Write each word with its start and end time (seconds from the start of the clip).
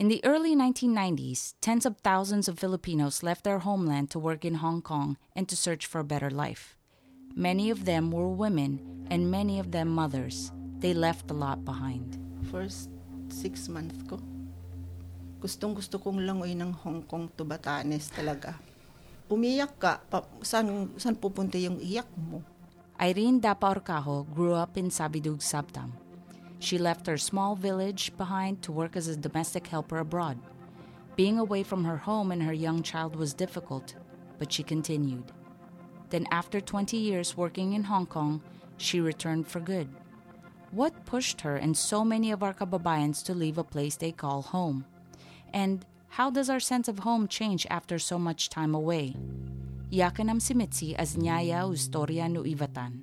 In 0.00 0.08
the 0.08 0.24
early 0.24 0.56
1990s, 0.56 1.60
tens 1.60 1.84
of 1.84 2.00
thousands 2.00 2.48
of 2.48 2.56
Filipinos 2.56 3.20
left 3.20 3.44
their 3.44 3.60
homeland 3.60 4.08
to 4.08 4.16
work 4.16 4.48
in 4.48 4.64
Hong 4.64 4.80
Kong 4.80 5.20
and 5.36 5.44
to 5.44 5.52
search 5.52 5.84
for 5.84 6.00
a 6.00 6.08
better 6.08 6.32
life. 6.32 6.72
Many 7.36 7.68
of 7.68 7.84
them 7.84 8.08
were 8.08 8.32
women, 8.32 8.80
and 9.12 9.28
many 9.28 9.60
of 9.60 9.76
them 9.76 9.92
mothers. 9.92 10.56
They 10.80 10.96
left 10.96 11.28
a 11.28 11.36
lot 11.36 11.68
behind. 11.68 12.16
First 12.48 12.88
six 13.28 13.68
months 13.68 14.00
ko, 14.08 14.16
gustong 15.44 15.76
gusto 15.76 16.00
kong 16.00 16.24
langoy 16.24 16.56
ng 16.56 16.72
Hong 16.80 17.04
Kong 17.04 17.28
to 17.36 17.44
Batanes 17.44 18.08
talaga. 18.08 18.56
Umiyak 19.28 19.76
ka, 19.76 20.00
pa, 20.00 20.24
saan, 20.40 20.96
saan 20.96 21.20
pupunta 21.20 21.60
yung 21.60 21.76
iyak 21.76 22.08
mo? 22.16 22.40
Irene 22.96 23.36
Dapa 23.36 23.68
Orcajo 23.68 24.24
grew 24.32 24.56
up 24.56 24.80
in 24.80 24.88
Sabidug, 24.88 25.44
Sabtang. 25.44 25.92
She 26.60 26.78
left 26.78 27.06
her 27.06 27.16
small 27.16 27.56
village 27.56 28.12
behind 28.16 28.62
to 28.62 28.70
work 28.72 28.94
as 28.94 29.08
a 29.08 29.16
domestic 29.16 29.66
helper 29.66 29.98
abroad. 29.98 30.38
Being 31.16 31.38
away 31.38 31.62
from 31.62 31.84
her 31.84 31.96
home 31.96 32.30
and 32.30 32.42
her 32.42 32.52
young 32.52 32.82
child 32.82 33.16
was 33.16 33.34
difficult, 33.34 33.94
but 34.38 34.52
she 34.52 34.62
continued. 34.62 35.32
Then, 36.10 36.26
after 36.30 36.60
20 36.60 36.96
years 36.96 37.36
working 37.36 37.72
in 37.72 37.84
Hong 37.84 38.06
Kong, 38.06 38.42
she 38.76 39.00
returned 39.00 39.48
for 39.48 39.60
good. 39.60 39.88
What 40.70 41.04
pushed 41.06 41.40
her 41.40 41.56
and 41.56 41.76
so 41.76 42.04
many 42.04 42.30
of 42.30 42.42
our 42.42 42.54
kababayans 42.54 43.24
to 43.24 43.34
leave 43.34 43.58
a 43.58 43.64
place 43.64 43.96
they 43.96 44.12
call 44.12 44.42
home? 44.42 44.84
And 45.52 45.84
how 46.08 46.30
does 46.30 46.50
our 46.50 46.60
sense 46.60 46.88
of 46.88 47.00
home 47.00 47.26
change 47.26 47.66
after 47.70 47.98
so 47.98 48.18
much 48.18 48.50
time 48.50 48.74
away? 48.74 49.16
Yakanam 49.90 50.40
simiti 50.40 50.94
as 50.94 51.16
Nyaya 51.16 51.70
Historia 51.70 52.28
no 52.28 52.42
Ivatan. 52.42 53.00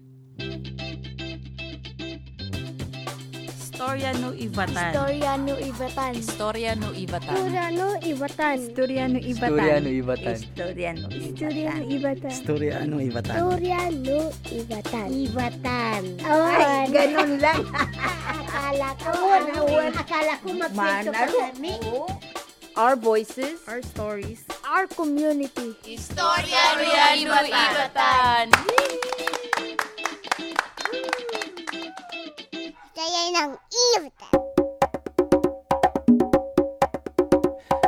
Historia 3.78 4.10
no 4.18 4.34
Ivatan. 4.34 4.90
Istorya 4.90 5.38
no 5.38 5.54
Ibatan. 5.54 6.14
Historia 6.18 6.74
no 6.74 6.90
Ivatan. 6.98 7.38
Istorya 7.38 7.62
no 7.78 7.94
Ibatan. 8.02 8.58
Istorya 8.58 9.06
no 9.06 9.20
Ibatan. 9.22 9.28
Istorya 9.30 9.78
no 9.78 9.88
Ibatan. 9.94 10.38
Istorya 10.42 10.92
no 10.98 11.08
Istorya 11.14 11.72
no 11.78 11.86
Ibatan. 11.86 12.32
Istorya 12.34 12.74
ano 12.82 12.96
Ibatan? 12.98 13.38
Istorya 13.38 13.82
no 13.94 14.20
Ibatan. 14.50 15.08
Ibatan. 15.14 16.02
Ay, 16.26 16.90
ganun 16.90 17.32
lang. 17.38 17.62
Akala 18.34 18.90
ko, 18.98 19.14
akala 19.94 20.34
ko 20.42 20.48
magkwento 20.58 21.14
Manalo. 21.14 21.38
kami. 21.38 21.74
Our 22.74 22.98
voices, 22.98 23.62
our 23.70 23.86
stories. 23.86 24.42
Our 24.66 24.90
community. 24.90 25.78
Historia 25.86 26.82
no 26.82 27.46
Ivatan. 27.46 28.50
Kaya 28.58 29.07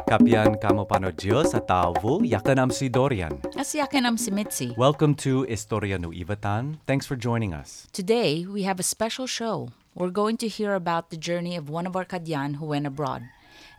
Kapian 0.10 0.58
kamo 0.58 0.90
panodyo 0.90 1.46
sa 1.46 1.62
tawo, 1.62 2.18
yakanam 2.26 2.74
si 2.74 2.90
Dorian. 2.90 3.38
As 3.54 3.78
Yakanam 3.78 4.18
si 4.18 4.34
Mitzi. 4.34 4.74
Welcome 4.74 5.14
to 5.22 5.46
Historia 5.46 6.02
no 6.02 6.10
Ivatan. 6.10 6.82
Thanks 6.90 7.06
for 7.06 7.16
joining 7.16 7.54
us. 7.54 7.86
Today, 7.94 8.42
we 8.42 8.66
have 8.66 8.80
a 8.80 8.84
special 8.84 9.28
show. 9.30 9.70
We're 9.94 10.10
going 10.10 10.38
to 10.42 10.48
hear 10.48 10.74
about 10.74 11.14
the 11.14 11.18
journey 11.18 11.54
of 11.56 11.70
one 11.70 11.86
of 11.86 11.96
our 11.96 12.06
Kadyan 12.06 12.56
who 12.56 12.66
went 12.66 12.90
abroad 12.90 13.30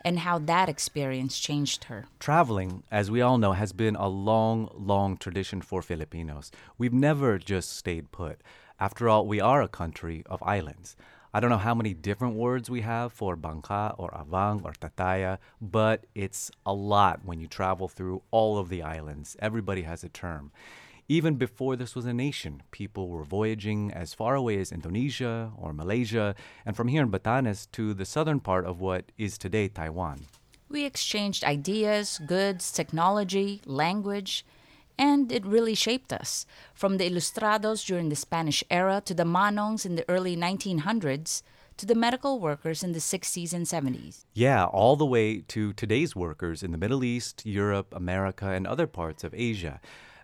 and 0.07 0.21
how 0.21 0.39
that 0.47 0.69
experience 0.69 1.35
changed 1.35 1.91
her. 1.91 2.07
Traveling, 2.21 2.85
as 2.95 3.11
we 3.11 3.21
all 3.21 3.37
know, 3.37 3.59
has 3.59 3.73
been 3.73 3.99
a 3.99 4.07
long, 4.07 4.71
long 4.79 5.17
tradition 5.17 5.61
for 5.61 5.83
Filipinos. 5.83 6.53
We've 6.79 6.95
never 6.95 7.43
just 7.43 7.75
stayed 7.75 8.13
put. 8.15 8.39
After 8.79 9.09
all, 9.09 9.27
we 9.27 9.41
are 9.43 9.63
a 9.63 9.69
country 9.69 10.23
of 10.31 10.41
islands. 10.47 10.95
I 11.33 11.39
don't 11.39 11.51
know 11.51 11.59
how 11.59 11.77
many 11.77 11.95
different 11.95 12.35
words 12.35 12.69
we 12.69 12.81
have 12.81 13.13
for 13.13 13.37
bangka 13.37 13.95
or 13.99 14.11
avang 14.11 14.65
or 14.65 14.73
tataya, 14.73 15.39
but 15.61 16.07
it's 16.13 16.51
a 16.67 16.75
lot 16.75 17.21
when 17.25 17.39
you 17.39 17.47
travel 17.47 17.87
through 17.87 18.23
all 18.33 18.59
of 18.59 18.69
the 18.69 18.83
islands. 18.83 19.37
Everybody 19.39 19.83
has 19.83 20.03
a 20.03 20.09
term. 20.09 20.51
Even 21.07 21.37
before 21.37 21.77
this 21.77 21.95
was 21.95 22.05
a 22.05 22.13
nation, 22.13 22.65
people 22.73 23.09
were 23.09 23.23
voyaging 23.23 23.93
as 23.93 24.13
far 24.13 24.35
away 24.35 24.59
as 24.59 24.73
Indonesia 24.73 25.53
or 25.57 25.73
Malaysia, 25.73 26.35
and 26.67 26.77
from 26.77 26.89
here 26.89 27.03
in 27.03 27.13
Batanes 27.13 27.69
to 27.73 27.95
the 27.95 28.05
southern 28.05 28.41
part 28.41 28.65
of 28.67 28.81
what 28.81 29.13
is 29.17 29.39
today 29.39 29.69
Taiwan. 29.69 30.27
We 30.69 30.85
exchanged 30.85 31.45
ideas, 31.45 32.21
goods, 32.27 32.73
technology, 32.73 33.61
language, 33.67 34.45
and 35.01 35.33
it 35.33 35.47
really 35.47 35.75
shaped 35.75 36.13
us. 36.13 36.45
From 36.75 36.99
the 36.99 37.11
ilustrados 37.11 37.85
during 37.87 38.11
the 38.11 38.17
Spanish 38.17 38.63
era 38.71 39.03
to 39.07 39.15
the 39.15 39.25
manongs 39.25 39.87
in 39.87 39.97
the 39.97 40.05
early 40.11 40.37
1900s 40.37 41.43
to 41.79 41.87
the 41.87 41.95
medical 41.95 42.39
workers 42.39 42.83
in 42.83 42.93
the 42.93 42.99
60s 42.99 43.55
and 43.55 43.65
70s. 43.65 44.27
Yeah, 44.35 44.67
all 44.67 44.97
the 44.97 45.07
way 45.07 45.41
to 45.49 45.73
today's 45.73 46.15
workers 46.15 46.63
in 46.63 46.73
the 46.73 46.77
Middle 46.77 47.03
East, 47.03 47.47
Europe, 47.47 47.95
America, 47.97 48.49
and 48.51 48.67
other 48.67 48.87
parts 48.87 49.25
of 49.25 49.33
Asia. 49.35 49.81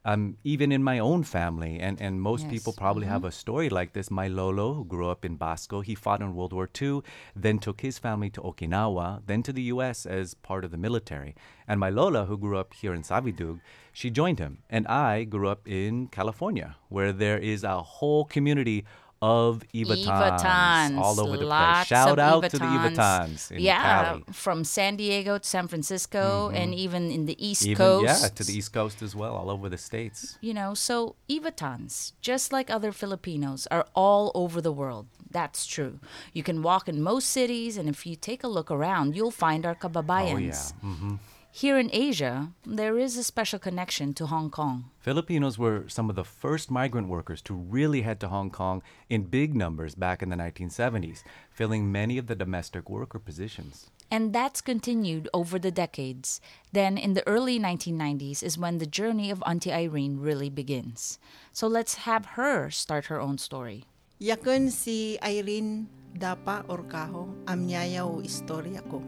Um, 0.08 0.36
even 0.44 0.70
in 0.70 0.84
my 0.84 1.00
own 1.00 1.24
family, 1.24 1.80
and, 1.80 2.00
and 2.00 2.22
most 2.22 2.48
people 2.48 2.72
Yes, 2.72 2.78
probably 2.78 3.08
have 3.08 3.24
a 3.24 3.32
story 3.32 3.68
like 3.68 3.92
this. 3.92 4.08
My 4.08 4.28
Lolo, 4.28 4.74
who 4.74 4.84
grew 4.84 5.08
up 5.10 5.24
in 5.24 5.34
Basco, 5.34 5.80
he 5.80 5.96
fought 5.96 6.20
in 6.20 6.36
World 6.36 6.52
War 6.52 6.70
II, 6.80 7.00
then 7.34 7.58
took 7.58 7.80
his 7.80 7.98
family 7.98 8.30
to 8.30 8.40
Okinawa, 8.40 9.22
then 9.26 9.42
to 9.42 9.52
the 9.52 9.62
U.S. 9.74 10.06
as 10.06 10.34
part 10.34 10.64
of 10.64 10.70
the 10.70 10.76
military. 10.76 11.34
And 11.66 11.80
my 11.80 11.90
Lola, 11.90 12.26
who 12.26 12.38
grew 12.38 12.56
up 12.56 12.72
here 12.72 12.94
in 12.94 13.02
Savidug, 13.02 13.58
she 13.92 14.08
joined 14.10 14.38
him. 14.38 14.58
And 14.70 14.86
I 14.86 15.24
grew 15.24 15.48
up 15.48 15.66
in 15.66 16.06
California, 16.06 16.76
where 16.88 17.12
there 17.12 17.38
is 17.38 17.64
a 17.64 17.82
whole 17.82 18.24
community 18.24 18.84
of 19.22 19.62
Ivatans, 19.75 20.06
Ivatans, 20.06 20.99
all 20.99 21.21
over 21.21 21.37
the 21.37 21.47
place. 21.47 21.87
Shout 21.87 22.19
out 22.19 22.50
to 22.50 22.59
the 22.59 22.65
Ivatans. 22.65 23.50
Ivatans 23.50 23.60
yeah, 23.60 24.04
Cali. 24.04 24.25
from 24.32 24.65
San 24.65 24.97
Diego 24.97 25.38
to 25.38 25.49
San 25.49 25.69
Francisco 25.69 26.50
and 26.50 26.75
even 26.75 27.10
in 27.10 27.27
the 27.27 27.37
East 27.44 27.65
Even, 27.65 27.77
Coast. 27.77 28.22
yeah, 28.22 28.28
to 28.28 28.44
the 28.44 28.56
East 28.56 28.72
Coast 28.72 29.03
as 29.03 29.15
well, 29.16 29.34
all 29.34 29.50
over 29.50 29.69
the 29.69 29.78
states. 29.78 30.38
You 30.41 30.54
know, 30.54 30.75
so 30.75 31.16
Ivatans, 31.28 32.12
just 32.21 32.53
like 32.53 32.71
other 32.71 32.93
Filipinos, 32.93 33.66
are 33.71 33.87
all 33.94 34.32
over 34.34 34.60
the 34.60 34.72
world. 34.72 35.06
That's 35.31 35.66
true. 35.66 35.98
You 36.33 36.43
can 36.43 36.62
walk 36.62 36.88
in 36.88 37.03
most 37.03 37.28
cities, 37.31 37.77
and 37.77 37.88
if 37.88 38.06
you 38.06 38.16
take 38.16 38.44
a 38.44 38.48
look 38.48 38.71
around, 38.71 39.16
you'll 39.16 39.31
find 39.31 39.66
our 39.66 39.75
kababayans. 39.75 40.72
Oh, 40.83 40.87
yeah. 40.87 40.94
hmm 40.94 41.15
Here 41.56 41.78
in 41.78 41.88
Asia, 41.90 42.52
there 42.66 42.98
is 42.98 43.16
a 43.16 43.24
special 43.24 43.58
connection 43.58 44.12
to 44.20 44.26
Hong 44.26 44.50
Kong. 44.50 44.92
Filipinos 45.00 45.56
were 45.56 45.88
some 45.88 46.10
of 46.10 46.14
the 46.14 46.22
first 46.22 46.70
migrant 46.70 47.08
workers 47.08 47.40
to 47.48 47.54
really 47.54 48.02
head 48.02 48.20
to 48.20 48.28
Hong 48.28 48.50
Kong 48.50 48.82
in 49.08 49.32
big 49.32 49.56
numbers 49.56 49.94
back 49.94 50.20
in 50.20 50.28
the 50.28 50.36
1970s, 50.36 51.24
filling 51.48 51.90
many 51.90 52.18
of 52.18 52.26
the 52.26 52.36
domestic 52.36 52.90
worker 52.90 53.18
positions. 53.18 53.88
And 54.10 54.34
that's 54.34 54.60
continued 54.60 55.30
over 55.32 55.58
the 55.58 55.72
decades. 55.72 56.42
Then, 56.76 56.98
in 56.98 57.14
the 57.14 57.26
early 57.26 57.58
1990s, 57.58 58.42
is 58.42 58.58
when 58.58 58.76
the 58.76 58.84
journey 58.84 59.30
of 59.30 59.42
Auntie 59.46 59.72
Irene 59.72 60.20
really 60.20 60.50
begins. 60.50 61.18
So 61.54 61.66
let's 61.66 62.04
have 62.04 62.36
her 62.36 62.68
start 62.68 63.06
her 63.06 63.18
own 63.18 63.38
story. 63.38 63.84
Yakon 64.20 64.68
si 64.68 65.16
Irene 65.24 65.88
Dapa 66.12 66.68
Orcajo, 66.68 67.32
amnyayaw 67.48 68.20
istorya 68.20 68.84
ko. 68.92 69.00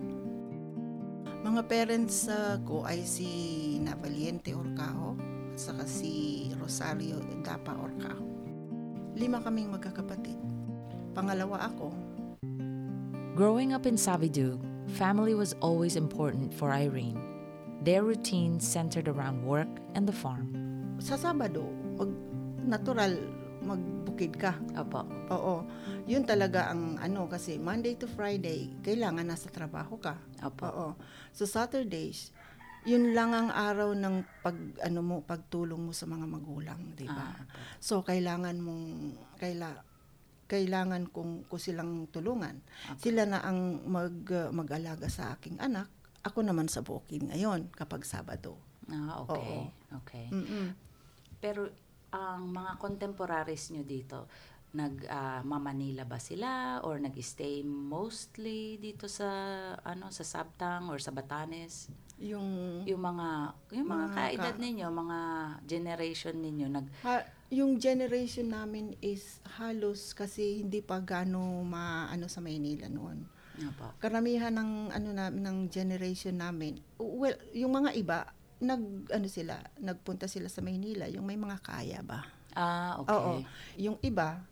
Mga 1.59 1.75
parents 1.75 2.31
uh, 2.31 2.55
ko 2.63 2.87
ay 2.87 3.03
si 3.03 3.27
Navaliente 3.83 4.55
Orcajo 4.55 5.19
at 5.51 5.59
saka 5.59 5.83
si 5.91 6.47
Rosario 6.55 7.19
Dapa 7.43 7.75
Orcajo. 7.75 8.23
Lima 9.19 9.43
kaming 9.43 9.67
magkakapatid. 9.75 10.39
Pangalawa 11.19 11.67
ako, 11.67 11.91
Growing 13.35 13.75
up 13.75 13.91
in 13.91 13.99
Savidug, 13.99 14.63
family 14.95 15.35
was 15.35 15.51
always 15.59 15.99
important 15.99 16.55
for 16.55 16.71
Irene. 16.71 17.19
Their 17.83 18.07
routine 18.07 18.63
centered 18.63 19.11
around 19.11 19.43
work 19.43 19.83
and 19.99 20.07
the 20.07 20.15
farm. 20.15 20.55
sa 21.03 21.19
Sabado, 21.19 21.67
mag 21.99 22.15
natural 22.63 23.19
magbukid 23.69 24.41
ka. 24.41 24.57
Apo. 24.73 25.05
Oo. 25.29 25.69
Yun 26.09 26.25
talaga 26.25 26.73
ang 26.73 26.97
ano 26.97 27.29
kasi 27.29 27.61
Monday 27.61 28.01
to 28.01 28.09
Friday, 28.09 28.73
kailangan 28.81 29.29
nasa 29.29 29.53
trabaho 29.53 30.01
ka. 30.01 30.17
Apo. 30.41 30.65
Oo. 30.65 30.89
So 31.37 31.45
Saturdays, 31.45 32.33
yun 32.89 33.13
lang 33.13 33.37
ang 33.37 33.53
araw 33.53 33.93
ng 33.93 34.25
pag 34.41 34.57
ano 34.81 35.01
mo 35.05 35.17
pagtulong 35.21 35.79
mo 35.79 35.93
sa 35.93 36.09
mga 36.09 36.25
magulang, 36.25 36.81
'di 36.97 37.05
ba? 37.05 37.37
Ah, 37.37 37.45
so 37.83 38.01
kailangan 38.01 38.57
mong 38.57 38.87
kaila 39.37 39.85
kailangan 40.49 41.13
kong 41.13 41.45
ko 41.53 41.61
silang 41.61 42.09
tulungan. 42.09 42.65
Sila 42.97 43.29
na 43.29 43.45
ang 43.45 43.85
mag 43.85 44.17
uh, 44.33 44.49
mag-alaga 44.49 45.13
sa 45.13 45.37
aking 45.37 45.61
anak. 45.61 45.93
Ako 46.25 46.41
naman 46.41 46.73
sa 46.73 46.81
booking 46.81 47.29
ngayon 47.29 47.69
kapag 47.77 48.09
Sabado. 48.09 48.57
Ah, 48.89 49.21
okay. 49.29 49.69
Okay. 50.03 50.27
Mm-mm. 50.33 50.73
Pero 51.45 51.69
ang 52.11 52.49
mga 52.51 52.77
contemporaries 52.77 53.71
nyo 53.71 53.85
dito, 53.85 54.29
nag 54.69 55.09
ah, 55.09 55.41
Mamanila 55.43 56.05
ba 56.05 56.21
sila 56.21 56.81
or 56.85 57.01
nag-stay 57.01 57.65
mostly 57.65 58.77
dito 58.77 59.09
sa 59.09 59.29
ano 59.81 60.13
sa 60.13 60.25
Sabtang 60.25 60.93
or 60.93 61.01
sa 61.01 61.09
Batanes? 61.09 61.89
Yung 62.21 62.83
Yung 62.85 63.01
mga 63.01 63.57
yung 63.73 63.89
mga, 63.89 64.05
Mga 64.05 64.15
kaedad 64.15 64.55
ka- 64.57 64.61
ninyo, 64.61 64.87
mga 64.91 65.19
generation 65.65 66.35
ninyo 66.37 66.67
nag 66.69 66.87
Ha, 67.01 67.15
yung 67.49 67.81
generation 67.81 68.53
namin 68.53 68.93
is 69.01 69.41
halos 69.57 70.13
kasi 70.13 70.61
hindi 70.61 70.85
pa 70.85 71.01
gaano 71.01 71.65
maano 71.65 72.29
sa 72.29 72.45
Maynila 72.45 72.93
noon. 72.93 73.25
Opo. 73.59 73.91
Karamihan 73.99 74.53
ng 74.53 74.93
ano 74.93 75.09
na 75.11 75.33
ng 75.33 75.67
generation 75.67 76.37
namin, 76.37 76.79
well, 77.01 77.35
yung 77.51 77.73
mga 77.73 77.91
iba 77.97 78.19
nag 78.59 79.11
ano 79.15 79.27
sila, 79.31 79.59
nagpunta 79.79 80.27
sila 80.27 80.51
sa 80.51 80.61
Maynila, 80.63 81.07
yung 81.07 81.27
may 81.27 81.39
mga 81.39 81.59
kaya 81.63 82.01
ba. 82.03 82.27
Ah, 82.59 82.99
okay. 82.99 83.15
Oo. 83.15 83.33
Yung 83.79 83.97
iba 84.03 84.43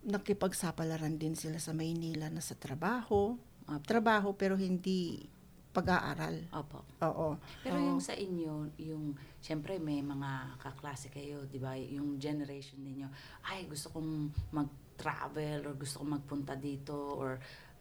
nakipagsapalaran 0.00 1.20
din 1.20 1.36
sila 1.36 1.60
sa 1.60 1.76
Maynila 1.76 2.32
na 2.32 2.40
sa 2.40 2.56
trabaho. 2.56 3.36
Opo. 3.68 3.84
Trabaho 3.84 4.32
pero 4.32 4.56
hindi 4.56 5.28
pag-aaral. 5.70 6.50
Opo. 6.50 6.82
Oo. 7.04 7.38
Pero 7.62 7.78
Oo. 7.78 7.86
yung 7.94 8.00
sa 8.02 8.16
inyo, 8.16 8.74
yung, 8.80 9.14
syempre 9.38 9.78
may 9.78 10.02
mga 10.02 10.58
kaklase 10.58 11.12
kayo, 11.12 11.46
di 11.46 11.62
ba? 11.62 11.78
Yung 11.78 12.18
generation 12.18 12.82
ninyo, 12.82 13.06
ay 13.46 13.70
gusto 13.70 13.92
kong 13.94 14.32
mag-travel 14.50 15.68
or 15.68 15.74
gusto 15.78 16.02
kong 16.02 16.18
magpunta 16.18 16.58
dito 16.58 16.96
or 17.14 17.38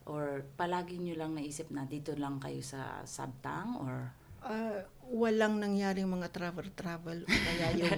or 0.10 0.42
palagi 0.58 0.98
nyo 0.98 1.14
lang 1.14 1.38
naisip 1.38 1.70
na 1.70 1.86
dito 1.86 2.18
lang 2.18 2.42
kayo 2.42 2.66
sa 2.66 3.06
Sabtang 3.06 3.78
or 3.78 4.10
Ah, 4.44 4.86
walang 5.10 5.58
nangyaring 5.58 6.06
mga 6.06 6.30
travel-travel 6.30 7.26
o 7.26 7.28
kaya 7.28 7.68
yung 7.82 7.98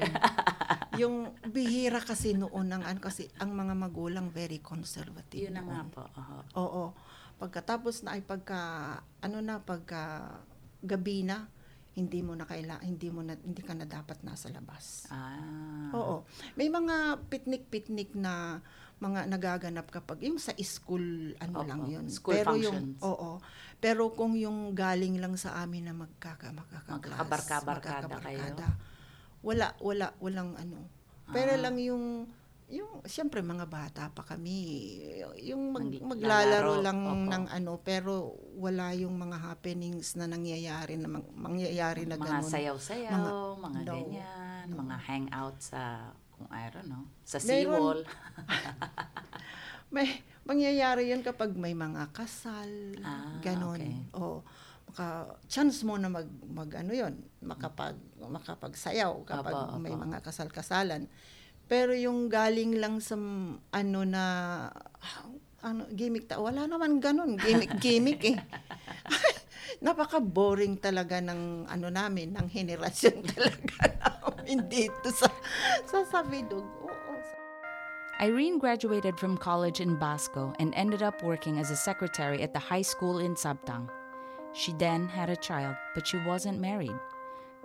yung 1.00 1.16
bihira 1.52 2.00
kasi 2.00 2.36
noon 2.36 2.72
ng 2.72 2.84
ano 2.84 3.00
kasi 3.00 3.28
ang 3.40 3.52
mga 3.52 3.76
magulang 3.76 4.28
very 4.32 4.60
conservative. 4.60 5.48
yun 5.52 5.56
na 5.56 5.64
nga 5.64 5.82
po. 5.88 6.04
Oho. 6.08 6.38
Oo. 6.60 6.84
Pagkatapos 7.42 8.06
na 8.06 8.16
ay 8.16 8.22
pagka 8.24 8.60
ano 9.24 9.38
na 9.42 9.60
pagka 9.60 10.36
gabi 10.84 11.24
na 11.28 11.50
hindi 11.92 12.24
mo 12.24 12.32
na 12.32 12.48
kaila, 12.48 12.80
hindi 12.80 13.12
mo 13.12 13.20
na 13.20 13.36
hindi 13.36 13.60
ka 13.60 13.76
na 13.76 13.84
dapat 13.84 14.24
nasa 14.24 14.48
labas. 14.48 15.12
Ah. 15.12 15.92
Oo. 15.92 16.16
May 16.56 16.72
mga 16.72 17.20
picnic-picnic 17.28 18.16
na 18.16 18.64
mga 19.02 19.26
nagaganap 19.26 19.90
kapag 19.90 20.22
yung 20.22 20.38
sa 20.38 20.54
school 20.62 21.34
ano 21.38 21.56
Opo, 21.58 21.68
lang 21.68 21.82
yun. 21.86 22.06
school 22.08 22.32
pero 22.32 22.54
yung 22.54 22.78
functions. 22.94 23.02
oo. 23.02 23.42
Pero 23.78 24.14
kung 24.14 24.38
yung 24.38 24.72
galing 24.72 25.18
lang 25.18 25.34
sa 25.36 25.58
amin 25.58 25.90
na 25.90 25.98
magkaka 25.98 26.54
magkaka 26.54 26.96
Magkakabarka-barkada 26.96 28.16
kayo? 28.22 28.46
Wala 29.42 29.74
wala 29.82 30.14
walang 30.22 30.54
ano. 30.54 30.86
Pero 31.28 31.58
Ah. 31.58 31.60
lang 31.60 31.82
yung 31.82 32.30
yung 32.70 33.04
siyempre 33.04 33.42
mga 33.42 33.68
bata 33.68 34.08
pa 34.08 34.24
kami 34.24 34.56
yung 35.44 35.76
mag, 35.76 35.92
maglalaro 35.92 36.72
lalaro, 36.72 36.80
lang 36.80 37.00
opo. 37.04 37.28
ng 37.28 37.46
ano 37.50 37.72
pero 37.78 38.32
wala 38.56 38.94
yung 38.94 39.18
mga 39.18 39.38
happenings 39.42 40.16
na 40.16 40.24
nangyayari 40.24 40.96
na 40.96 41.10
mang- 41.10 41.28
mangyayari 41.36 42.06
na 42.06 42.16
mga 42.16 42.40
ganun. 42.40 42.48
sayaw-sayaw, 42.48 43.12
Mga- 43.12 43.60
mga, 43.60 43.80
no, 43.82 43.92
ganyan, 43.92 44.66
no. 44.70 44.76
mga 44.80 44.96
hangout 45.04 45.58
sa 45.60 46.14
kung 46.42 46.50
I 46.50 46.74
don't 46.74 46.90
know, 46.90 47.06
sa 47.22 47.38
seawall. 47.38 48.02
May 49.94 50.26
mangyayari 50.42 51.14
'yan 51.14 51.22
kapag 51.22 51.54
may 51.54 51.78
mga 51.78 52.10
kasal, 52.18 52.98
Ah, 53.06 53.38
ganon. 53.46 53.78
okay. 53.78 54.18
O 54.18 54.42
maka 54.90 55.38
chance 55.48 55.86
mo 55.86 55.96
na 56.02 56.10
mag, 56.10 56.26
mag 56.50 56.68
ano 56.82 56.92
'yon, 56.98 57.14
makapag 57.46 57.94
makapagsayaw 58.18 59.22
kapag 59.24 59.54
Opo, 59.54 59.78
may 59.78 59.94
opo. 59.94 60.02
mga 60.02 60.20
kasal-kasalan. 60.26 61.06
Pero 61.70 61.94
yung 61.94 62.28
galing 62.28 62.82
lang 62.82 62.98
sa 63.00 63.16
ano 63.72 64.00
na 64.04 64.24
ano 65.62 65.86
gimmick 65.94 66.26
ta 66.26 66.42
wala 66.42 66.66
naman 66.66 66.98
ganon, 66.98 67.38
gimmick 67.38 67.78
gimmick 67.84 68.22
eh. 68.26 68.40
Napaka-boring 69.86 70.82
talaga 70.82 71.22
ng 71.22 71.70
ano 71.70 71.88
namin, 71.94 72.34
ng 72.34 72.48
henerasyon 72.50 73.18
talaga 73.30 74.11
dito 74.46 75.12
sa 75.12 75.28
sa. 75.92 76.22
Irene 78.22 78.60
graduated 78.60 79.18
from 79.18 79.38
college 79.38 79.82
in 79.82 79.96
Basco 79.98 80.54
and 80.60 80.74
ended 80.76 81.02
up 81.02 81.24
working 81.24 81.58
as 81.58 81.72
a 81.72 81.76
secretary 81.76 82.44
at 82.44 82.54
the 82.54 82.60
high 82.60 82.84
school 82.84 83.18
in 83.18 83.34
Sabtang. 83.34 83.90
She 84.54 84.74
then 84.74 85.08
had 85.08 85.30
a 85.30 85.36
child, 85.36 85.76
but 85.96 86.06
she 86.06 86.18
wasn't 86.18 86.60
married. 86.60 86.94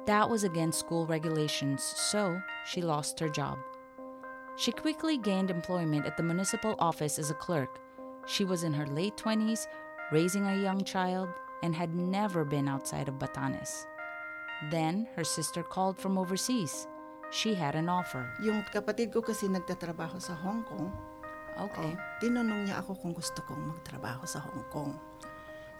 That 0.06 0.30
was 0.30 0.44
against 0.44 0.78
school 0.80 1.04
regulations, 1.04 1.82
so 1.82 2.40
she 2.64 2.80
lost 2.80 3.20
her 3.20 3.28
job. 3.28 3.58
She 4.56 4.72
quickly 4.72 5.18
gained 5.18 5.50
employment 5.50 6.06
at 6.06 6.16
the 6.16 6.22
municipal 6.22 6.74
office 6.78 7.18
as 7.18 7.30
a 7.30 7.34
clerk. 7.34 7.80
She 8.26 8.44
was 8.44 8.64
in 8.64 8.72
her 8.72 8.86
late 8.86 9.16
20s, 9.16 9.66
raising 10.10 10.46
a 10.46 10.56
young 10.56 10.84
child, 10.84 11.28
and 11.62 11.74
had 11.74 11.94
never 11.94 12.44
been 12.44 12.68
outside 12.68 13.08
of 13.08 13.18
Batanes. 13.18 13.86
Then 14.72 15.06
her 15.16 15.24
sister 15.24 15.60
called 15.62 16.00
from 16.00 16.16
overseas. 16.16 16.88
She 17.28 17.52
had 17.52 17.76
an 17.76 17.90
offer. 17.92 18.24
Yung 18.40 18.64
kapatid 18.72 19.12
ko 19.12 19.20
kasi 19.20 19.50
nagtatrabaho 19.50 20.16
sa 20.16 20.32
Hong 20.32 20.64
Kong. 20.64 20.88
Okay. 21.56 21.92
Oh, 21.92 22.00
tinanong 22.20 22.68
niya 22.68 22.80
ako 22.84 22.96
kung 23.00 23.12
gusto 23.16 23.40
kong 23.44 23.72
magtrabaho 23.72 24.24
sa 24.28 24.44
Hong 24.44 24.64
Kong. 24.68 24.92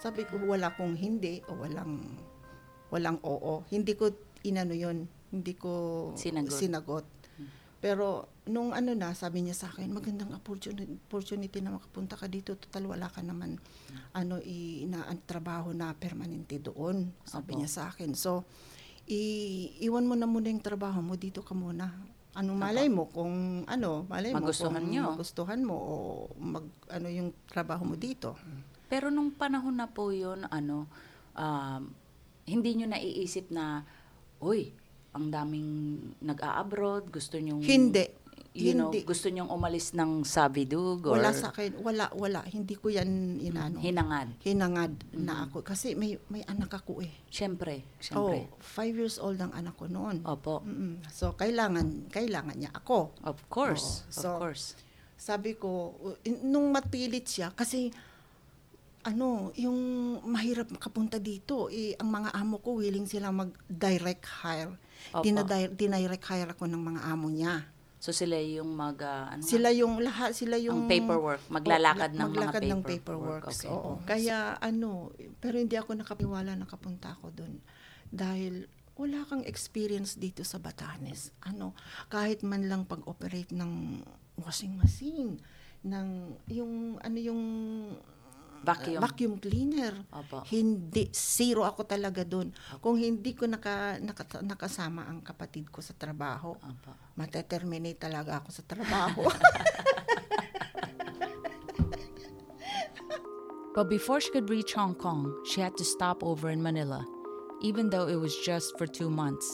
Sabi 0.00 0.24
ko, 0.28 0.36
wala 0.44 0.72
kong 0.76 0.96
hindi 0.96 1.40
o 1.48 1.56
walang, 1.56 2.20
walang 2.92 3.20
oo. 3.24 3.64
Hindi 3.72 3.96
ko 3.96 4.12
inano 4.44 4.76
yon 4.76 5.08
Hindi 5.32 5.52
ko 5.56 6.12
Sinagot. 6.16 6.52
sinagot. 6.52 7.04
Pero 7.76 8.32
nung 8.48 8.72
ano 8.72 8.96
na, 8.96 9.12
sabi 9.12 9.44
niya 9.44 9.52
sa 9.52 9.68
akin, 9.68 9.92
magandang 9.92 10.32
opportunity, 10.32 10.96
opportunity 11.10 11.58
na 11.60 11.76
makapunta 11.76 12.16
ka 12.16 12.24
dito. 12.26 12.56
Total, 12.56 12.82
wala 12.88 13.06
ka 13.10 13.20
naman 13.20 13.60
ano, 14.16 14.40
i, 14.40 14.88
na, 14.88 15.04
trabaho 15.28 15.76
na 15.76 15.92
permanente 15.92 16.56
doon. 16.56 17.12
Sabi 17.28 17.52
Opo. 17.52 17.58
niya 17.60 17.70
sa 17.70 17.82
akin. 17.92 18.16
So, 18.16 18.48
i, 19.06 19.20
iwan 19.84 20.08
mo 20.08 20.16
na 20.16 20.24
muna 20.24 20.48
yung 20.48 20.64
trabaho 20.64 21.04
mo, 21.04 21.20
dito 21.20 21.44
ka 21.44 21.52
muna. 21.52 21.92
Anong 22.36 22.58
malay 22.60 22.88
mo 22.92 23.08
kung 23.08 23.64
ano, 23.64 24.04
malay 24.12 24.32
mo 24.36 24.44
Magustuhan 24.44 24.84
kung 24.84 24.92
niyo. 24.92 25.04
magustuhan 25.08 25.60
mo 25.64 25.76
o 25.76 25.92
mag, 26.36 26.68
ano 26.92 27.08
yung 27.08 27.32
trabaho 27.48 27.88
mo 27.88 27.96
dito. 27.96 28.36
Pero 28.92 29.08
nung 29.08 29.32
panahon 29.32 29.72
na 29.72 29.88
po 29.88 30.12
yun, 30.12 30.44
ano, 30.52 30.84
um, 31.32 31.82
hindi 32.44 32.76
nyo 32.76 32.92
naiisip 32.92 33.48
na, 33.48 33.88
uy, 34.38 34.70
ang 35.16 35.32
daming 35.32 35.70
nag-a-abroad, 36.20 37.08
gusto 37.08 37.34
nyong, 37.34 37.64
Hindi. 37.64 38.04
you 38.52 38.72
know, 38.72 38.88
Hindi. 38.88 39.04
gusto 39.04 39.28
nyong 39.28 39.48
umalis 39.48 39.92
ng 39.92 40.20
Sabidug 40.22 41.08
or 41.08 41.16
Wala 41.16 41.32
sa 41.32 41.50
akin, 41.50 41.76
wala, 41.80 42.08
wala. 42.12 42.40
Hindi 42.44 42.72
ko 42.72 42.88
yan 42.88 43.36
inano. 43.38 43.80
hinangad. 43.80 44.32
hinangad 44.40 44.92
na 45.12 45.44
ako. 45.44 45.60
Kasi 45.60 45.92
may, 45.92 46.16
may 46.28 46.44
anak 46.44 46.72
ako 46.74 47.00
eh. 47.00 47.12
Siyempre, 47.28 47.84
Oh, 48.12 48.32
siyempre. 48.32 48.38
five 48.58 48.94
years 48.94 49.16
old 49.16 49.36
ang 49.36 49.52
anak 49.52 49.76
ko 49.76 49.88
noon. 49.88 50.20
Opo. 50.22 50.60
Mm-mm. 50.60 51.04
So, 51.08 51.32
kailangan, 51.32 52.08
kailangan 52.08 52.56
niya 52.56 52.72
ako. 52.72 53.12
Of 53.24 53.44
course, 53.48 54.04
Oo. 54.04 54.12
So, 54.12 54.28
of 54.36 54.40
course. 54.40 54.66
Sabi 55.16 55.56
ko, 55.56 55.96
nung 56.44 56.68
mapilit 56.70 57.24
siya, 57.24 57.48
kasi 57.50 57.88
ano, 59.00 59.54
yung 59.54 59.78
mahirap 60.26 60.66
makapunta 60.68 61.16
dito, 61.16 61.70
eh, 61.70 61.94
ang 61.94 62.10
mga 62.10 62.34
amo 62.34 62.58
ko 62.58 62.82
willing 62.82 63.06
sila 63.06 63.30
mag-direct 63.30 64.26
hire. 64.42 64.74
Opo. 65.14 65.22
Dinadi- 65.24 65.72
dinirect 65.74 66.24
hire 66.28 66.50
ako 66.52 66.64
ng 66.68 66.82
mga 66.82 67.00
amo 67.06 67.28
niya. 67.30 67.66
So 67.96 68.12
sila 68.12 68.36
yung 68.38 68.76
mag, 68.76 69.00
ah, 69.02 69.34
ano? 69.34 69.42
Sila 69.42 69.72
yung 69.72 69.98
lahat, 69.98 70.36
sila 70.36 70.60
yung 70.60 70.84
ang 70.84 70.90
paperwork, 70.90 71.42
maglalakad 71.48 72.12
Oh, 72.12 72.16
ng 72.16 72.28
maglakad 72.30 72.62
mga 72.62 72.70
ng 72.70 72.82
paperwork. 72.84 73.44
Okay. 73.50 73.70
Oo. 73.72 73.98
Kaya 74.04 74.60
ano, 74.60 75.10
pero 75.40 75.56
hindi 75.58 75.74
ako 75.74 75.96
nakapiwala 75.96 76.54
nakapunta 76.54 77.16
ako 77.16 77.32
doon. 77.32 77.58
Dahil 78.12 78.68
wala 78.96 79.24
kang 79.28 79.44
experience 79.44 80.16
dito 80.16 80.44
sa 80.44 80.56
Batanes. 80.56 81.32
Ano, 81.44 81.76
kahit 82.08 82.40
man 82.46 82.68
lang 82.68 82.88
pag-operate 82.88 83.52
ng 83.52 84.00
washing 84.40 84.76
machine, 84.76 85.40
ng 85.84 86.08
yung 86.50 87.00
ano 87.00 87.18
yung 87.20 87.42
Vacuum. 88.64 89.00
vacuum 89.02 89.34
cleaner. 89.38 89.94
Opo. 90.14 90.42
Hindi 90.48 91.10
zero 91.12 91.64
ako 91.66 91.84
talaga 91.84 92.24
doon. 92.24 92.54
Kung 92.80 92.96
hindi 92.96 93.34
ko 93.34 93.44
naka, 93.50 93.98
naka- 94.00 94.40
nakasama 94.42 95.04
ang 95.06 95.20
kapatid 95.20 95.68
ko 95.70 95.82
sa 95.84 95.92
trabaho, 95.92 96.54
Opo. 96.56 96.90
mateterminate 97.18 97.98
talaga 98.00 98.40
ako 98.40 98.48
sa 98.54 98.62
trabaho. 98.64 99.22
But 103.74 103.90
before 103.90 104.20
she 104.20 104.30
could 104.32 104.48
reach 104.48 104.72
Hong 104.72 104.94
Kong, 104.94 105.28
she 105.44 105.60
had 105.60 105.76
to 105.76 105.84
stop 105.84 106.24
over 106.24 106.48
in 106.48 106.62
Manila, 106.62 107.04
even 107.60 107.90
though 107.90 108.08
it 108.08 108.16
was 108.16 108.32
just 108.40 108.72
for 108.78 108.86
two 108.86 109.10
months. 109.10 109.44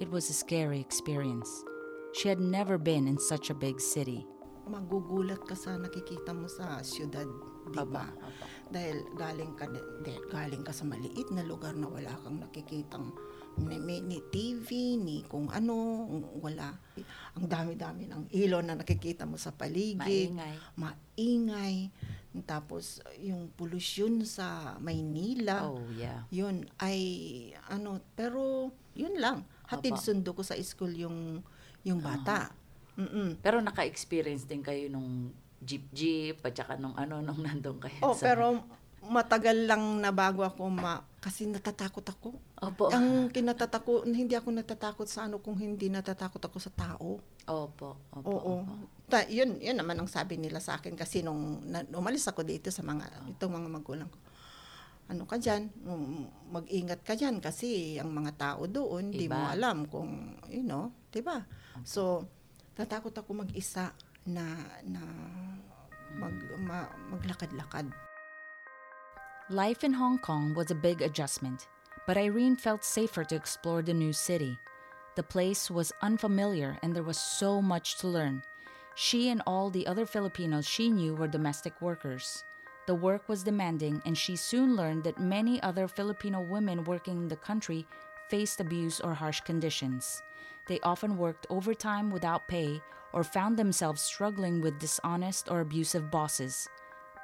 It 0.00 0.10
was 0.10 0.30
a 0.30 0.32
scary 0.32 0.80
experience. 0.80 1.50
She 2.14 2.28
had 2.28 2.40
never 2.40 2.78
been 2.78 3.06
in 3.06 3.18
such 3.18 3.50
a 3.50 3.54
big 3.54 3.78
city. 3.80 4.24
Magugulat 4.68 5.40
ka 5.42 5.56
sa 5.56 5.80
nakikita 5.80 6.36
mo 6.36 6.46
sa 6.46 6.78
syudad, 6.84 7.26
di 7.72 7.84
ba? 7.88 8.08
Dahil 8.68 9.02
galing 9.16 9.56
ka 9.56 9.66
dahil 10.04 10.22
galing 10.28 10.64
ka 10.64 10.72
sa 10.76 10.84
maliit 10.84 11.32
na 11.32 11.42
lugar 11.42 11.72
na 11.72 11.88
wala 11.88 12.12
kang 12.20 12.38
nakikitang 12.38 13.10
ni, 13.58 13.98
ni, 13.98 14.18
TV, 14.30 14.94
ni 14.94 15.26
kung 15.26 15.50
ano, 15.50 16.06
wala. 16.38 16.78
Ang 17.34 17.46
dami-dami 17.50 18.06
ng 18.06 18.30
ilaw 18.30 18.62
na 18.62 18.78
nakikita 18.78 19.26
mo 19.26 19.34
sa 19.34 19.50
paligid. 19.50 20.30
Maingay. 20.30 20.54
Maingay. 20.78 21.76
Tapos 22.46 23.02
yung 23.18 23.50
pollution 23.58 24.22
sa 24.22 24.78
Maynila. 24.78 25.66
Oh, 25.66 25.82
yeah. 25.98 26.22
Yun 26.30 26.70
ay 26.78 27.00
ano, 27.66 27.98
pero 28.14 28.70
yun 28.94 29.18
lang. 29.18 29.42
Hatid 29.66 29.98
Opo. 29.98 30.04
sundo 30.04 30.30
ko 30.36 30.46
sa 30.46 30.54
school 30.62 30.94
yung 30.94 31.42
yung 31.82 31.98
bata. 31.98 32.52
Mm-mm. 32.98 33.38
Pero 33.38 33.62
naka-experience 33.62 34.44
din 34.44 34.60
kayo 34.60 34.90
nung 34.90 35.30
jeep-jeep 35.62 36.42
at 36.42 36.54
saka 36.54 36.74
nung 36.74 36.94
ano, 36.98 37.22
nung 37.22 37.38
nandun 37.38 37.78
kayo 37.78 37.98
Oh, 38.02 38.14
sa... 38.14 38.30
pero 38.34 38.58
matagal 38.98 39.70
lang 39.70 40.02
na 40.02 40.10
bago 40.10 40.42
ako 40.42 40.66
ma... 40.68 41.00
Kasi 41.18 41.46
natatakot 41.50 42.02
ako. 42.02 42.34
Opo. 42.62 42.90
Ang 42.94 43.30
kinatatakot, 43.30 44.06
hindi 44.06 44.34
ako 44.38 44.54
natatakot 44.54 45.06
sa 45.06 45.26
ano 45.26 45.42
kung 45.42 45.58
hindi 45.58 45.90
natatakot 45.90 46.38
ako 46.38 46.58
sa 46.62 46.70
tao. 46.70 47.18
Opo. 47.46 47.98
Opo. 48.14 48.26
Oo. 48.26 48.54
opo. 48.62 48.74
Ta, 49.10 49.26
yun, 49.26 49.58
yun 49.58 49.78
naman 49.78 49.98
ang 49.98 50.10
sabi 50.10 50.38
nila 50.38 50.58
sa 50.62 50.78
akin 50.78 50.94
kasi 50.94 51.22
nung 51.22 51.62
na, 51.66 51.82
umalis 51.94 52.26
ako 52.30 52.46
dito 52.46 52.70
sa 52.70 52.82
mga, 52.86 53.34
itong 53.34 53.50
mga 53.50 53.68
magulang 53.70 54.10
ko. 54.10 54.18
Ano 55.08 55.24
ka 55.24 55.40
dyan? 55.40 55.72
Mm, 55.82 56.52
Mag-ingat 56.52 57.00
ka 57.02 57.16
dyan 57.16 57.40
kasi 57.40 57.96
ang 57.96 58.12
mga 58.12 58.36
tao 58.36 58.68
doon, 58.68 59.08
di 59.10 59.24
mo 59.26 59.40
Iba. 59.40 59.56
alam 59.56 59.88
kung, 59.88 60.36
you 60.52 60.60
know, 60.62 60.92
di 61.08 61.24
ba? 61.24 61.40
So, 61.82 62.28
tatakot 62.78 63.10
ako 63.18 63.42
mag-isa 63.42 63.90
na, 64.22 64.46
na 64.86 65.02
mag, 66.14 66.34
ma- 66.62 66.94
maglakad-lakad. 67.10 67.90
Life 69.50 69.82
in 69.82 69.92
Hong 69.92 70.18
Kong 70.22 70.54
was 70.54 70.70
a 70.70 70.78
big 70.78 71.02
adjustment, 71.02 71.66
but 72.06 72.16
Irene 72.16 72.54
felt 72.54 72.84
safer 72.84 73.24
to 73.24 73.34
explore 73.34 73.82
the 73.82 73.94
new 73.94 74.12
city. 74.12 74.54
The 75.16 75.26
place 75.26 75.66
was 75.70 75.90
unfamiliar 76.02 76.78
and 76.82 76.94
there 76.94 77.02
was 77.02 77.18
so 77.18 77.60
much 77.60 77.98
to 77.98 78.06
learn. 78.06 78.46
She 78.94 79.30
and 79.30 79.42
all 79.46 79.70
the 79.70 79.86
other 79.86 80.06
Filipinos 80.06 80.66
she 80.66 80.90
knew 80.90 81.14
were 81.14 81.26
domestic 81.26 81.80
workers. 81.82 82.44
The 82.86 82.94
work 82.94 83.28
was 83.28 83.44
demanding, 83.44 84.00
and 84.06 84.16
she 84.16 84.34
soon 84.34 84.74
learned 84.74 85.04
that 85.04 85.20
many 85.20 85.60
other 85.62 85.86
Filipino 85.86 86.40
women 86.40 86.84
working 86.84 87.18
in 87.18 87.28
the 87.28 87.36
country 87.36 87.86
faced 88.28 88.60
abuse 88.60 88.98
or 88.98 89.12
harsh 89.12 89.40
conditions. 89.40 90.22
They 90.68 90.78
often 90.84 91.16
worked 91.16 91.48
overtime 91.50 92.10
without 92.10 92.46
pay 92.46 92.80
or 93.12 93.24
found 93.24 93.56
themselves 93.56 94.00
struggling 94.00 94.60
with 94.60 94.78
dishonest 94.78 95.50
or 95.50 95.60
abusive 95.60 96.10
bosses. 96.10 96.68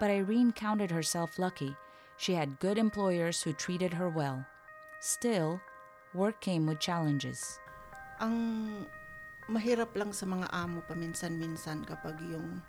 But 0.00 0.10
Irene 0.10 0.50
counted 0.50 0.90
herself 0.90 1.38
lucky. 1.38 1.76
She 2.16 2.34
had 2.34 2.58
good 2.58 2.78
employers 2.78 3.42
who 3.42 3.52
treated 3.52 3.94
her 3.94 4.08
well. 4.08 4.44
Still, 5.00 5.60
work 6.14 6.40
came 6.40 6.66
with 6.66 6.80
challenges. 6.80 7.60
ang 8.22 8.36
mahirap 9.50 9.92
lang 9.98 10.14
sa 10.14 10.24
mga 10.24 10.48
amo 10.54 10.80
paminsan-minsan 10.86 11.82
kapag 11.84 12.16
yung 12.24 12.62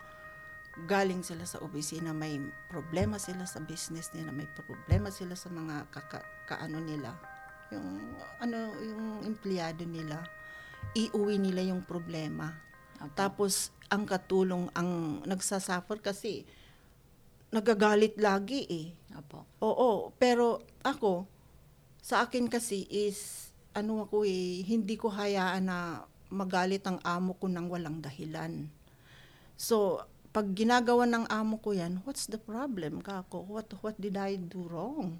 galing 0.91 1.23
sila 1.23 1.47
sa 1.47 1.61
opisina, 1.63 2.11
may 2.11 2.35
problema 2.67 3.15
sila 3.15 3.47
sa 3.47 3.63
business 3.63 4.11
nila, 4.11 4.35
may 4.35 4.49
problema 4.51 5.07
sila 5.07 5.37
sa 5.37 5.47
mga 5.47 5.87
kaka, 5.87 6.19
kaano 6.49 6.83
nila. 6.83 7.15
Yung 7.71 8.19
ano 8.43 8.75
yung 8.83 9.23
empleyado 9.23 9.87
nila, 9.87 10.19
iuwi 10.93 11.41
nila 11.41 11.65
yung 11.65 11.81
problema. 11.81 12.53
Tapos 13.17 13.73
ang 13.89 14.05
katulong 14.05 14.69
ang 14.73 15.21
nagsasuffer 15.25 16.01
kasi 16.01 16.45
nagagalit 17.53 18.19
lagi 18.19 18.67
eh. 18.67 18.87
Opo. 19.15 19.47
Oo, 19.63 20.11
pero 20.19 20.59
ako, 20.83 21.23
sa 22.03 22.27
akin 22.27 22.51
kasi 22.51 22.83
is, 22.91 23.49
ano 23.71 24.05
ako 24.05 24.27
eh, 24.27 24.61
hindi 24.67 24.99
ko 24.99 25.07
hayaan 25.07 25.71
na 25.71 26.03
magalit 26.27 26.83
ang 26.83 26.99
amo 27.05 27.37
ko 27.39 27.47
nang 27.47 27.71
walang 27.71 28.03
dahilan. 28.03 28.67
So, 29.55 30.03
pag 30.35 30.51
ginagawa 30.51 31.07
ng 31.07 31.31
amo 31.31 31.63
ko 31.63 31.71
yan, 31.71 32.03
what's 32.03 32.27
the 32.27 32.35
problem, 32.35 32.99
kako? 32.99 33.47
What, 33.47 33.71
what 33.79 33.95
did 33.95 34.19
I 34.19 34.35
do 34.35 34.67
wrong? 34.67 35.15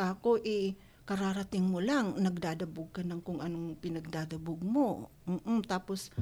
Kako, 0.00 0.40
eh, 0.40 0.72
kararating 1.10 1.66
mo 1.66 1.82
lang, 1.82 2.14
nagdadabog 2.14 2.94
ka 2.94 3.02
ng 3.02 3.18
kung 3.26 3.42
anong 3.42 3.74
pinagdadabog 3.82 4.62
mo. 4.62 5.10
Mm-mm, 5.26 5.66
tapos, 5.66 6.14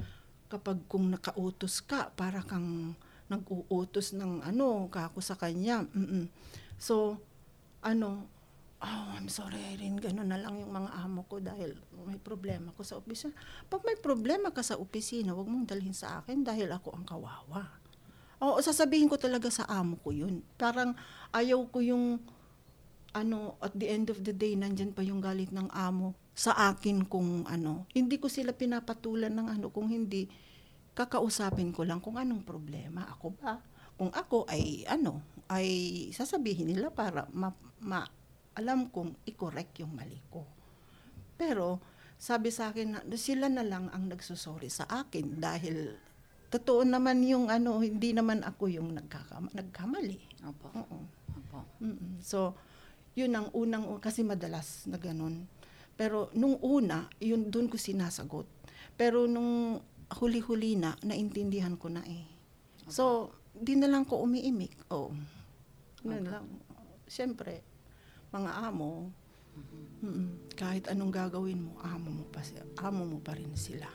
kapag 0.49 0.81
kung 0.89 1.13
nakautos 1.13 1.85
ka, 1.85 2.09
para 2.17 2.41
kang 2.41 2.97
nag-uutos 3.29 4.17
ng 4.17 4.41
ano, 4.41 4.89
kako 4.89 5.21
sa 5.21 5.37
kanya. 5.37 5.85
Mm-mm. 5.93 6.33
So, 6.81 7.21
ano, 7.85 8.25
oh, 8.81 9.09
I'm 9.13 9.29
sorry, 9.29 9.61
Irene, 9.77 10.01
gano'n 10.01 10.33
na 10.33 10.41
lang 10.41 10.57
yung 10.57 10.73
mga 10.73 10.91
amo 11.05 11.29
ko 11.29 11.37
dahil 11.37 11.77
may 12.09 12.17
problema 12.17 12.73
ko 12.73 12.81
sa 12.81 12.97
opisina. 12.97 13.37
Pag 13.69 13.85
may 13.85 14.01
problema 14.01 14.49
ka 14.49 14.65
sa 14.65 14.81
opisina, 14.81 15.37
wag 15.37 15.53
mong 15.53 15.69
dalhin 15.69 15.93
sa 15.93 16.25
akin 16.25 16.41
dahil 16.41 16.73
ako 16.73 16.97
ang 16.97 17.05
kawawa. 17.05 17.69
Oo, 18.41 18.57
sasabihin 18.65 19.13
ko 19.13 19.21
talaga 19.21 19.53
sa 19.53 19.69
amo 19.69 20.01
ko 20.01 20.17
yun. 20.17 20.41
Parang 20.57 20.97
ayaw 21.37 21.61
ko 21.69 21.85
yung, 21.85 22.23
ano, 23.17 23.57
at 23.65 23.73
the 23.77 23.89
end 23.89 24.13
of 24.13 24.21
the 24.25 24.35
day, 24.35 24.53
nandyan 24.59 24.93
pa 24.93 25.01
yung 25.01 25.23
galit 25.23 25.49
ng 25.49 25.69
amo 25.73 26.13
sa 26.37 26.55
akin 26.73 27.09
kung 27.09 27.49
ano. 27.49 27.89
Hindi 27.97 28.21
ko 28.21 28.29
sila 28.29 28.53
pinapatulan 28.53 29.33
ng 29.33 29.49
ano, 29.59 29.67
kung 29.73 29.89
hindi, 29.89 30.29
kakausapin 30.93 31.71
ko 31.71 31.87
lang 31.87 32.03
kung 32.03 32.19
anong 32.19 32.43
problema. 32.43 33.07
Ako 33.09 33.27
ba? 33.39 33.63
Kung 33.99 34.11
ako 34.13 34.47
ay, 34.51 34.85
ano, 34.87 35.23
ay 35.49 35.69
sasabihin 36.13 36.69
nila 36.71 36.93
para 36.93 37.27
ma, 37.33 37.51
ma 37.81 38.05
alam 38.59 38.91
kong 38.91 39.23
i-correct 39.27 39.81
yung 39.83 39.95
mali 39.95 40.19
ko. 40.29 40.43
Pero, 41.39 41.79
sabi 42.19 42.51
sa 42.51 42.75
akin, 42.75 42.99
na, 42.99 43.01
sila 43.15 43.47
na 43.47 43.63
lang 43.63 43.87
ang 43.95 44.11
nagsusorry 44.11 44.67
sa 44.67 44.91
akin 44.91 45.39
dahil 45.39 45.95
totoo 46.51 46.83
naman 46.83 47.23
yung 47.23 47.47
ano, 47.47 47.79
hindi 47.79 48.11
naman 48.11 48.43
ako 48.43 48.67
yung 48.67 48.99
nagkakama, 48.99 49.55
nagkamali. 49.55 50.19
Opo. 50.51 50.67
Oo. 50.75 50.99
Opo. 51.39 51.59
Mm-mm. 51.79 52.19
So, 52.19 52.59
yun 53.19 53.35
ang 53.35 53.51
unang, 53.51 53.99
kasi 53.99 54.23
madalas 54.23 54.87
na 54.87 54.95
ganun. 54.95 55.51
Pero 55.99 56.31
nung 56.39 56.55
una, 56.63 57.11
yun 57.19 57.51
doon 57.51 57.67
ko 57.67 57.75
sinasagot. 57.75 58.47
Pero 58.95 59.27
nung 59.27 59.83
huli-huli 60.23 60.79
na, 60.79 60.95
naintindihan 61.03 61.75
ko 61.75 61.91
na 61.91 62.07
eh. 62.07 62.23
So, 62.87 63.35
di 63.51 63.75
na 63.75 63.91
lang 63.91 64.07
ko 64.07 64.23
umiimik. 64.23 64.87
Oh. 64.95 65.11
Ganun 66.07 66.31
lang. 66.31 66.47
Siyempre, 67.11 67.67
mga 68.31 68.71
amo, 68.71 69.11
mm, 70.07 70.55
kahit 70.55 70.87
anong 70.87 71.11
gagawin 71.11 71.59
mo, 71.59 71.75
amo 71.83 72.23
mo 72.23 72.25
pa, 72.31 72.41
amo 72.87 73.03
mo 73.03 73.19
pa 73.19 73.35
rin 73.35 73.51
sila. 73.59 73.91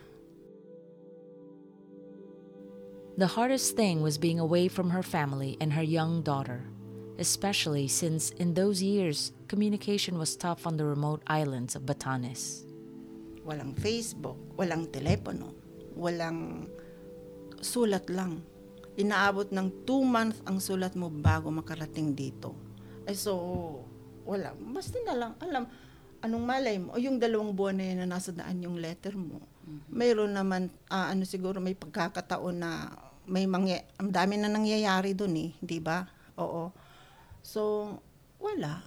The 3.14 3.30
hardest 3.30 3.78
thing 3.78 4.02
was 4.02 4.18
being 4.18 4.42
away 4.42 4.66
from 4.68 4.90
her 4.90 5.06
family 5.06 5.54
and 5.62 5.78
her 5.78 5.86
young 5.86 6.26
daughter, 6.26 6.66
especially 7.18 7.88
since 7.88 8.32
in 8.42 8.54
those 8.54 8.82
years, 8.82 9.32
communication 9.48 10.18
was 10.18 10.36
tough 10.36 10.66
on 10.66 10.78
the 10.78 10.86
remote 10.86 11.22
islands 11.28 11.76
of 11.76 11.86
Batanes. 11.86 12.66
Walang 13.44 13.76
Facebook, 13.76 14.40
walang 14.56 14.88
telepono, 14.90 15.52
walang 15.94 16.70
sulat 17.60 18.08
lang. 18.10 18.42
Inaabot 18.94 19.50
ng 19.50 19.86
two 19.90 20.06
months 20.06 20.40
ang 20.46 20.62
sulat 20.62 20.94
mo 20.94 21.10
bago 21.10 21.50
makarating 21.50 22.14
dito. 22.14 22.54
Ay 23.04 23.18
so, 23.18 23.82
wala. 24.24 24.56
Basta 24.56 24.96
na 25.04 25.14
lang, 25.18 25.32
alam, 25.44 25.68
anong 26.24 26.46
malay 26.46 26.78
mo. 26.80 26.96
O 26.96 27.02
yung 27.02 27.20
dalawang 27.20 27.52
buwan 27.52 27.76
na 27.78 27.86
yun 27.90 27.98
na 28.06 28.08
nasa 28.16 28.32
daan 28.32 28.64
yung 28.64 28.80
letter 28.80 29.18
mo. 29.18 29.44
Mayroon 29.92 30.36
naman, 30.36 30.72
ah, 30.88 31.12
ano 31.12 31.28
siguro, 31.28 31.60
may 31.60 31.76
pagkakataon 31.76 32.56
na 32.56 32.92
may 33.28 33.48
mangya, 33.48 33.84
ang 34.00 34.12
dami 34.12 34.36
na 34.36 34.52
nangyayari 34.52 35.16
doon 35.16 35.36
eh, 35.40 35.52
di 35.60 35.80
ba? 35.80 36.04
Oo. 36.40 36.72
So, 37.44 37.94
wala. 38.40 38.80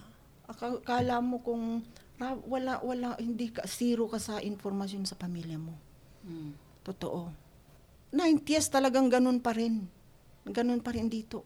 Aka- 0.45 0.81
Akala 0.81 1.21
mo 1.21 1.39
kung 1.39 1.85
ra- 2.17 2.41
wala, 2.43 2.81
wala, 2.81 3.13
hindi 3.15 3.49
ka, 3.49 3.63
zero 3.63 4.09
ka 4.09 4.17
sa 4.17 4.41
informasyon 4.41 5.05
sa 5.05 5.13
pamilya 5.13 5.55
mo. 5.55 5.77
Totoo. 6.83 7.29
90s 8.09 8.67
talagang 8.67 9.07
ganun 9.07 9.37
pa 9.37 9.51
rin. 9.51 9.85
Ganun 10.43 10.79
pa 10.79 10.91
rin 10.91 11.07
dito. 11.07 11.43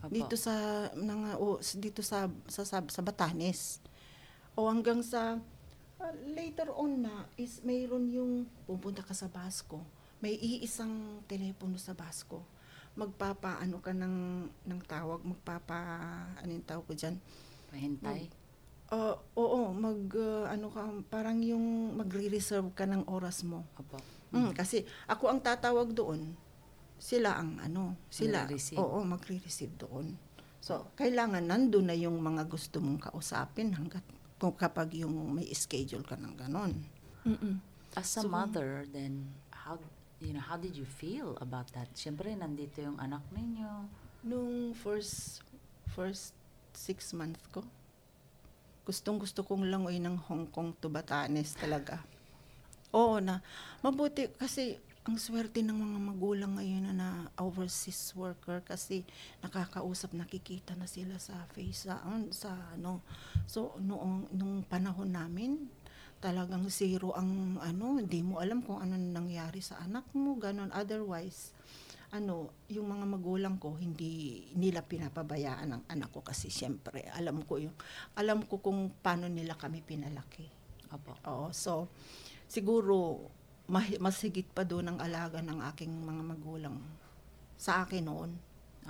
Opo. 0.00 0.10
Dito 0.10 0.34
sa 0.34 0.52
mga 0.90 1.38
o, 1.38 1.56
s- 1.58 1.78
dito 1.78 2.02
sa 2.02 2.26
sa 2.46 2.64
sa, 2.64 2.82
sa 2.82 3.00
Batanes. 3.00 3.78
O 4.52 4.66
hanggang 4.66 4.98
sa 5.00 5.38
ah, 5.96 6.14
later 6.26 6.72
on 6.72 7.02
na 7.02 7.28
is 7.36 7.62
mayroon 7.62 8.10
yung 8.10 8.32
pupunta 8.66 9.00
ka 9.00 9.12
sa 9.12 9.28
Basco. 9.28 9.84
May 10.18 10.34
iisang 10.34 10.92
telepono 11.24 11.76
sa 11.76 11.92
Basco. 11.92 12.42
Magpapa 12.92 13.56
ano 13.56 13.80
ka 13.80 13.96
ng 13.96 14.16
ng 14.68 14.80
tawag, 14.84 15.24
magpapa 15.24 15.78
ano 16.36 16.50
yung 16.52 16.66
tawag 16.68 16.84
ko 16.84 16.92
diyan? 16.92 17.16
Mahintay? 17.72 18.28
Ah, 18.92 19.16
oo, 19.16 19.72
mag 19.72 20.04
ah, 20.20 20.52
ano 20.52 20.68
ka 20.68 20.84
parang 21.08 21.40
yung 21.40 21.96
magre-reserve 21.96 22.76
ka 22.76 22.84
ng 22.84 23.08
oras 23.08 23.40
mo. 23.48 23.64
Opo. 23.80 23.96
Mm, 24.36 24.52
kasi 24.52 24.84
ako 25.08 25.32
ang 25.32 25.40
tatawag 25.40 25.96
doon, 25.96 26.36
sila 27.00 27.40
ang 27.40 27.56
ano, 27.60 27.96
sila, 28.12 28.44
Magre-receive. 28.44 28.76
oo, 28.76 29.00
magre-receive 29.00 29.72
doon. 29.80 30.12
So, 30.60 30.92
kailangan 30.94 31.48
nandun 31.48 31.88
na 31.88 31.96
yung 31.96 32.20
mga 32.20 32.44
gusto 32.46 32.78
mong 32.78 33.10
kausapin 33.10 33.72
hanggat 33.74 34.04
kung 34.36 34.52
kapag 34.54 34.94
yung 35.00 35.34
may 35.34 35.48
schedule 35.56 36.04
ka 36.04 36.14
ng 36.20 36.36
ganon. 36.36 36.76
Mm-mm. 37.24 37.58
As 37.96 38.12
a 38.20 38.24
mother, 38.24 38.84
then 38.92 39.32
how 39.52 39.80
you 40.22 40.34
know 40.34 40.44
how 40.44 40.56
did 40.56 40.78
you 40.78 40.86
feel 40.86 41.34
about 41.42 41.70
that? 41.74 41.90
Siyempre 41.98 42.32
nandito 42.34 42.78
yung 42.82 42.98
anak 43.02 43.22
ninyo. 43.34 43.90
Nung 44.22 44.72
first, 44.78 45.42
first 45.90 46.32
six 46.72 47.10
months 47.12 47.42
ko, 47.50 47.66
gustong 48.86 49.18
gusto 49.18 49.42
kong 49.42 49.66
langoy 49.66 49.98
ng 49.98 50.18
Hong 50.30 50.46
Kong 50.50 50.74
to 50.78 50.90
Batanes 50.90 51.54
talaga. 51.58 52.02
Oo 52.96 53.18
na. 53.18 53.42
Mabuti 53.82 54.30
kasi 54.38 54.78
ang 55.02 55.18
swerte 55.18 55.66
ng 55.66 55.74
mga 55.74 55.98
magulang 55.98 56.52
ngayon 56.54 56.86
na, 56.86 56.94
na 56.94 57.08
overseas 57.34 58.14
worker 58.14 58.62
kasi 58.62 59.02
nakakausap, 59.42 60.14
nakikita 60.14 60.78
na 60.78 60.86
sila 60.86 61.18
sa 61.18 61.34
face, 61.50 61.90
sa, 61.90 61.98
sa 62.30 62.54
ano. 62.78 63.02
So, 63.50 63.74
noong, 63.82 64.30
nung 64.30 64.62
panahon 64.62 65.10
namin, 65.10 65.66
talagang 66.22 66.70
zero 66.70 67.10
ang 67.18 67.58
ano, 67.58 67.98
hindi 67.98 68.22
mo 68.22 68.38
alam 68.38 68.62
kung 68.62 68.78
ano 68.78 68.94
nangyari 68.94 69.58
sa 69.58 69.82
anak 69.82 70.06
mo, 70.14 70.38
ganon. 70.38 70.70
Otherwise, 70.70 71.50
ano, 72.12 72.52
yung 72.68 72.92
mga 72.92 73.04
magulang 73.08 73.56
ko 73.56 73.74
hindi 73.80 74.44
nila 74.52 74.84
pinapabayaan 74.84 75.68
ang 75.72 75.82
anak 75.88 76.12
ko 76.12 76.20
kasi 76.20 76.52
siyempre 76.52 77.08
alam 77.08 77.40
ko 77.40 77.56
yung 77.56 77.72
alam 78.20 78.44
ko 78.44 78.60
kung 78.60 78.92
paano 79.00 79.32
nila 79.32 79.56
kami 79.56 79.80
pinalaki. 79.80 80.44
Opo. 80.92 81.16
Oo, 81.24 81.46
so 81.56 81.88
siguro 82.44 83.26
mah- 83.72 83.96
mas 83.96 84.20
higit 84.20 84.44
pa 84.44 84.60
doon 84.60 84.92
ang 84.92 84.98
alaga 85.00 85.40
ng 85.40 85.64
aking 85.72 85.88
mga 85.88 86.22
magulang 86.36 86.76
sa 87.56 87.88
akin 87.88 88.04
noon 88.04 88.30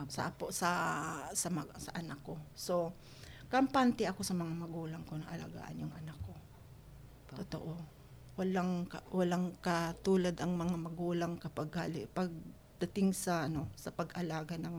Opo. 0.02 0.10
sa 0.10 0.34
apo 0.34 0.50
sa 0.50 0.70
sa, 1.30 1.46
mag- 1.46 1.78
sa 1.78 1.94
anak 1.94 2.18
ko. 2.26 2.34
So 2.58 2.90
kampante 3.46 4.02
ako 4.10 4.26
sa 4.26 4.34
mga 4.34 4.50
magulang 4.50 5.06
ko 5.06 5.14
na 5.14 5.30
alagaan 5.30 5.86
yung 5.86 5.94
anak 5.94 6.18
ko. 6.26 6.34
Totoo. 7.36 7.72
Walang 8.36 8.88
ka- 8.88 9.04
walang 9.12 9.52
katulad 9.60 10.36
ang 10.40 10.56
mga 10.56 10.76
magulang 10.80 11.36
kapag 11.36 11.68
gali, 11.68 12.08
pagdating 12.08 13.12
sa 13.12 13.44
ano 13.46 13.68
sa 13.76 13.92
pag-alaga 13.92 14.56
ng 14.56 14.76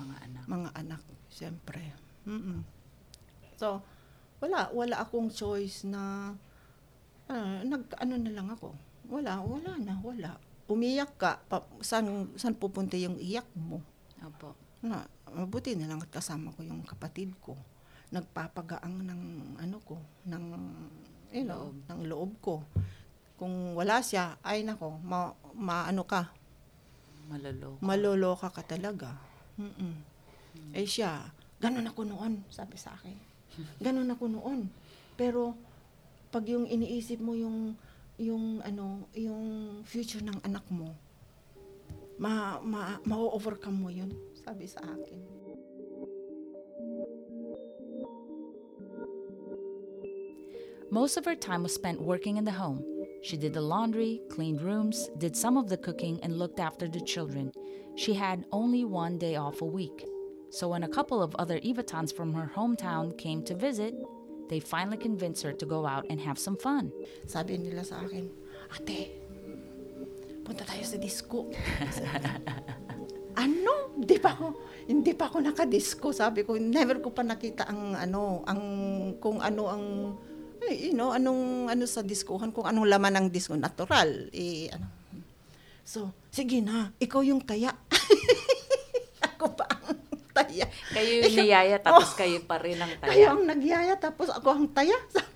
Mga 0.00 0.16
anak. 0.26 0.44
mga 0.46 0.70
anak, 0.74 1.02
siyempre. 1.28 1.94
Mm-mm. 2.26 2.62
So, 3.54 3.84
wala, 4.40 4.72
wala 4.72 4.96
akong 5.04 5.28
choice 5.28 5.84
na, 5.84 6.32
ah, 7.28 7.60
nag, 7.62 7.84
ano 8.00 8.14
na 8.16 8.32
lang 8.32 8.48
ako. 8.48 8.72
Wala, 9.12 9.44
wala 9.44 9.76
na, 9.76 10.00
wala. 10.00 10.40
Umiyak 10.70 11.18
ka, 11.20 11.42
pa, 11.50 11.60
saan, 11.84 12.30
saan 12.40 12.56
pupunta 12.56 12.96
yung 12.96 13.18
iyak 13.20 13.46
mo? 13.52 13.82
Opo. 14.24 14.54
Na, 14.80 15.04
mabuti 15.28 15.76
na 15.76 15.90
lang 15.90 16.00
at 16.00 16.08
kasama 16.08 16.54
ko 16.56 16.64
yung 16.64 16.86
kapatid 16.86 17.36
ko. 17.44 17.52
Nagpapagaang 18.10 19.04
ng, 19.04 19.22
ano 19.60 19.76
ko, 19.84 20.00
ng, 20.24 20.44
you 21.30 21.46
know, 21.46 21.70
ng 21.90 22.06
loob 22.06 22.34
ko. 22.42 22.62
Kung 23.40 23.72
wala 23.72 24.04
siya, 24.04 24.36
ay 24.44 24.62
nako, 24.66 25.00
ma, 25.00 25.32
maano 25.56 26.04
ka, 26.04 26.28
Malalo. 27.30 27.78
maloloka 27.80 28.50
ka 28.52 28.62
talaga. 28.66 29.16
Mm-mm. 29.56 29.94
Eh 30.74 30.84
siya, 30.84 31.30
ganun 31.62 31.86
ako 31.88 32.04
noon, 32.04 32.42
sabi 32.50 32.76
sa 32.76 32.92
akin. 32.98 33.16
Ganun 33.80 34.10
ako 34.10 34.24
noon. 34.28 34.66
Pero 35.14 35.54
pag 36.30 36.46
yung 36.46 36.66
iniisip 36.66 37.18
mo 37.18 37.34
yung 37.34 37.74
yung 38.20 38.60
ano, 38.60 39.08
yung 39.16 39.80
future 39.88 40.20
ng 40.20 40.44
anak 40.44 40.66
mo, 40.68 40.92
ma 42.20 42.60
ma 42.60 43.00
ma-overcome 43.08 43.78
mo 43.80 43.88
yun, 43.88 44.12
sabi 44.36 44.68
sa 44.68 44.84
akin. 44.84 45.39
Most 50.90 51.16
of 51.16 51.24
her 51.24 51.36
time 51.36 51.62
was 51.62 51.72
spent 51.72 52.02
working 52.02 52.36
in 52.36 52.42
the 52.42 52.50
home. 52.50 52.82
She 53.22 53.36
did 53.36 53.54
the 53.54 53.60
laundry, 53.60 54.22
cleaned 54.28 54.60
rooms, 54.60 55.08
did 55.18 55.36
some 55.36 55.56
of 55.56 55.68
the 55.68 55.76
cooking, 55.76 56.18
and 56.24 56.34
looked 56.36 56.58
after 56.58 56.88
the 56.88 57.00
children. 57.00 57.52
She 57.94 58.14
had 58.14 58.44
only 58.50 58.84
one 58.84 59.16
day 59.16 59.36
off 59.36 59.62
a 59.62 59.64
week. 59.64 60.04
So 60.50 60.66
when 60.66 60.82
a 60.82 60.88
couple 60.88 61.22
of 61.22 61.36
other 61.36 61.60
Ivatans 61.60 62.10
from 62.10 62.34
her 62.34 62.50
hometown 62.56 63.16
came 63.16 63.44
to 63.44 63.54
visit, 63.54 63.94
they 64.48 64.58
finally 64.58 64.96
convinced 64.96 65.44
her 65.44 65.52
to 65.52 65.64
go 65.64 65.86
out 65.86 66.06
and 66.10 66.18
have 66.18 66.42
some 66.42 66.56
fun. 66.56 66.90
Sabi 67.22 67.54
nila 67.54 67.86
sa 67.86 68.02
akin, 68.02 68.26
ate, 68.74 69.14
punta 70.42 70.66
tayo 70.66 70.82
sa 70.82 70.98
disco. 70.98 71.46
ano? 73.46 73.94
Hindi 73.94 74.18
pa 74.18 74.34
ako, 74.34 74.46
hindi 74.90 75.14
pa 75.14 75.30
ako 75.30 75.38
nakadisco. 75.38 76.10
Sabi 76.10 76.42
ko, 76.42 76.58
never 76.58 76.98
ko 76.98 77.14
pa 77.14 77.22
nakita 77.22 77.70
ang 77.70 77.94
ano, 77.94 78.42
ang, 78.42 78.62
kung 79.22 79.38
ano 79.38 79.70
ang, 79.70 79.84
you 80.68 80.92
know, 80.92 81.16
anong, 81.16 81.72
ano 81.72 81.84
sa 81.88 82.04
diskohan, 82.04 82.52
kung 82.52 82.68
anong 82.68 82.88
laman 82.90 83.16
ng 83.16 83.26
disco. 83.32 83.56
Natural. 83.56 84.28
Eh, 84.34 84.68
ano. 84.68 84.86
So, 85.86 86.12
sige 86.28 86.60
na, 86.60 86.92
ikaw 87.00 87.24
yung 87.24 87.40
taya. 87.40 87.72
ako 89.26 89.56
pa 89.56 89.64
ang 89.66 89.98
taya. 90.36 90.68
Kayo 90.92 91.10
yung 91.24 91.34
niyaya, 91.34 91.76
tapos 91.80 92.12
kayo 92.14 92.38
pa 92.44 92.60
rin 92.60 92.78
ang 92.78 92.92
Kayo 93.00 93.34
ang 93.34 93.42
nagyaya, 93.48 93.96
tapos 93.96 94.28
ako 94.28 94.48
ang 94.54 94.66
taya. 94.70 94.96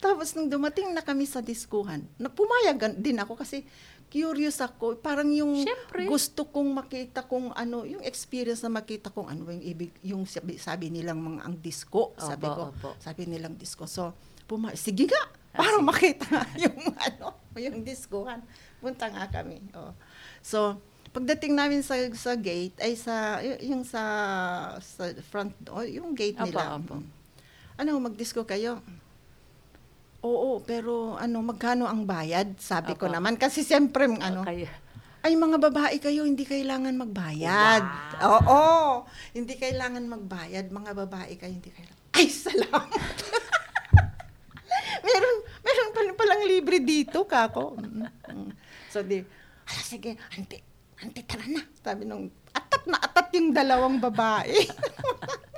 Tapos 0.00 0.32
nung 0.32 0.48
dumating 0.48 0.96
na 0.96 1.04
kami 1.04 1.28
sa 1.28 1.44
diskuhan, 1.44 2.04
napumayag 2.16 2.96
din 2.96 3.20
ako 3.20 3.36
kasi 3.36 3.68
curious 4.10 4.58
ako. 4.58 4.98
Parang 4.98 5.30
yung 5.30 5.62
Siyempre. 5.62 6.10
gusto 6.10 6.50
kong 6.50 6.66
makita 6.74 7.22
kung 7.22 7.54
ano, 7.54 7.86
yung 7.86 8.02
experience 8.02 8.60
na 8.60 8.74
makita 8.74 9.08
kung 9.08 9.30
ano 9.30 9.46
yung 9.46 9.62
ibig, 9.62 9.94
yung 10.02 10.26
sabi, 10.26 10.58
sabi 10.58 10.90
nilang 10.90 11.22
mga 11.22 11.46
ang 11.46 11.56
disco. 11.56 12.10
Sabi 12.18 12.50
Opo, 12.50 12.54
ko, 12.58 12.64
opo. 12.74 12.90
sabi 12.98 13.30
nilang 13.30 13.54
disco. 13.54 13.86
So, 13.86 14.10
puma 14.50 14.74
sige 14.74 15.06
nga, 15.06 15.22
para 15.54 15.78
makita 15.78 16.26
nga 16.26 16.42
yung 16.66 16.78
ano, 16.98 17.38
yung 17.54 17.86
diskuhan. 17.86 18.42
Punta 18.82 19.06
nga 19.06 19.30
kami. 19.30 19.62
Oh. 19.78 19.94
So, 20.42 20.82
pagdating 21.14 21.54
namin 21.54 21.86
sa 21.86 21.94
sa 22.14 22.34
gate 22.34 22.74
ay 22.82 22.98
sa 22.98 23.38
yung 23.62 23.86
sa 23.86 24.02
sa 24.82 25.10
front 25.30 25.54
door, 25.62 25.86
yung 25.86 26.18
gate 26.18 26.34
Opo, 26.38 26.50
nila. 26.50 26.76
opo. 26.82 26.98
Ano, 27.78 27.96
magdisco 28.02 28.42
kayo? 28.42 28.82
Oo, 30.20 30.60
pero 30.60 31.16
ano, 31.16 31.40
magkano 31.40 31.88
ang 31.88 32.04
bayad? 32.04 32.60
Sabi 32.60 32.92
ko 32.92 33.08
Opo. 33.08 33.14
naman 33.16 33.40
kasi 33.40 33.64
siyempre 33.64 34.04
ano, 34.04 34.44
Kayo. 34.44 34.68
ay 35.24 35.32
mga 35.32 35.56
babae 35.56 35.96
kayo 35.96 36.28
hindi 36.28 36.44
kailangan 36.44 36.92
magbayad. 36.92 37.84
Oo, 38.20 38.60
hindi 39.32 39.56
kailangan 39.56 40.04
magbayad, 40.04 40.68
mga 40.68 40.92
babae 40.92 41.32
kayo 41.40 41.52
hindi 41.52 41.72
kailangan. 41.72 42.00
Ay, 42.12 42.28
salamat. 42.28 43.16
meron 45.08 45.36
meron 45.64 45.88
pa 45.96 46.00
palang 46.20 46.42
libre 46.44 46.84
dito, 46.84 47.24
kako. 47.24 47.80
So 48.92 49.00
di, 49.00 49.24
ala 49.64 49.82
sige, 49.84 50.20
ante, 50.36 50.60
ante 51.00 51.24
tara 51.24 51.48
na. 51.48 51.64
Sabi 51.80 52.04
nung 52.04 52.28
atat 52.52 52.82
na 52.84 53.00
atat 53.00 53.28
yung 53.40 53.56
dalawang 53.56 53.96
babae. 53.96 54.52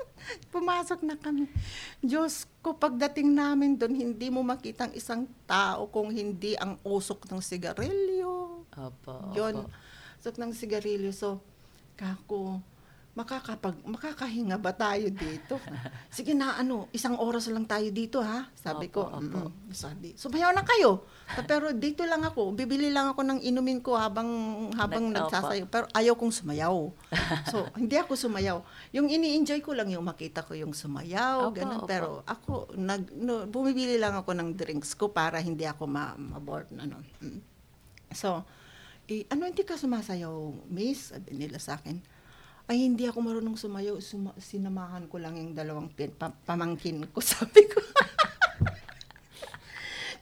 Pumasok 0.55 1.03
na 1.03 1.19
kami. 1.19 1.51
Diyos 1.99 2.47
ko, 2.63 2.75
pagdating 2.75 3.33
namin 3.33 3.75
doon, 3.75 3.95
hindi 3.95 4.29
mo 4.31 4.41
makitang 4.41 4.95
isang 4.95 5.27
tao 5.45 5.89
kung 5.91 6.11
hindi 6.11 6.55
ang 6.57 6.79
usok 6.83 7.27
ng 7.29 7.43
sigarilyo, 7.43 8.65
Opo, 8.73 9.15
yun. 9.37 9.67
opo. 9.67 9.71
Sok 10.23 10.39
ng 10.39 10.53
sigarilyo. 10.55 11.11
So, 11.11 11.43
kako, 11.99 12.63
makakapag, 13.13 13.77
makakahinga 13.85 14.57
ba 14.57 14.73
tayo 14.73 15.13
dito? 15.13 15.61
Sige 16.09 16.33
na, 16.33 16.57
ano, 16.57 16.89
isang 16.91 17.13
oras 17.15 17.45
lang 17.47 17.69
tayo 17.69 17.85
dito, 17.89 18.25
ha? 18.25 18.49
Sabi 18.57 18.89
ko. 18.89 19.05
Opo, 19.05 19.21
opo. 19.21 19.41
"Mm-mm." 19.53 19.69
Sabi, 19.69 20.17
sumayaw 20.17 20.49
na 20.51 20.65
kayo. 20.65 21.05
Pero 21.45 21.77
dito 21.77 22.05
lang 22.05 22.25
ako, 22.25 22.53
bibili 22.53 22.89
lang 22.89 23.13
ako 23.13 23.21
ng 23.21 23.41
inumin 23.45 23.81
ko 23.81 23.97
habang 23.97 24.29
habang 24.73 25.13
Nag- 25.13 25.29
opo. 25.29 25.29
nagsasayaw. 25.29 25.67
Pero 25.69 25.85
ayaw 25.93 26.15
kong 26.17 26.33
sumayaw. 26.33 26.77
So, 27.49 27.69
hindi 27.81 27.97
ako 27.97 28.17
sumayaw. 28.17 28.65
Yung 28.93 29.09
ini-enjoy 29.09 29.61
ko 29.61 29.77
lang 29.77 29.93
yung 29.93 30.05
makita 30.05 30.41
ko 30.41 30.57
yung 30.57 30.73
sumayaw, 30.73 31.53
Opo, 31.53 31.57
ganun. 31.57 31.85
opo. 31.85 31.89
Pero 31.89 32.09
ako, 32.25 32.53
nag, 32.75 33.13
no, 33.13 33.45
bumibili 33.45 34.01
lang 34.01 34.17
ako 34.17 34.33
ng 34.33 34.57
drinks 34.57 34.97
ko 34.97 35.13
para 35.13 35.37
hindi 35.37 35.69
ako 35.69 35.85
ma- 35.85 36.17
ma-bored. 36.17 36.73
Ano. 36.77 36.97
Mm. 37.21 37.41
So, 38.09 38.41
eh, 39.05 39.29
ano 39.29 39.45
hindi 39.45 39.65
ka 39.65 39.77
sumasayaw, 39.77 40.33
miss? 40.69 41.13
Sabi 41.13 41.37
nila 41.37 41.61
sa 41.61 41.77
akin. 41.77 42.01
Ay, 42.71 42.87
hindi 42.89 43.05
ako 43.05 43.19
marunong 43.21 43.59
sumayaw. 43.59 43.99
Suma- 44.01 44.37
sinamahan 44.39 45.05
ko 45.11 45.19
lang 45.19 45.37
yung 45.37 45.53
dalawang 45.53 45.91
pin- 45.93 46.15
pa- 46.15 46.33
pamangkin 46.47 47.05
ko. 47.11 47.19
Sabi 47.35 47.63
ko. 47.69 47.81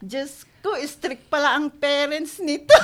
Diyos 0.01 0.49
ko, 0.65 0.73
strict 0.81 1.29
pala 1.29 1.53
ang 1.53 1.69
parents 1.69 2.41
nito. 2.41 2.73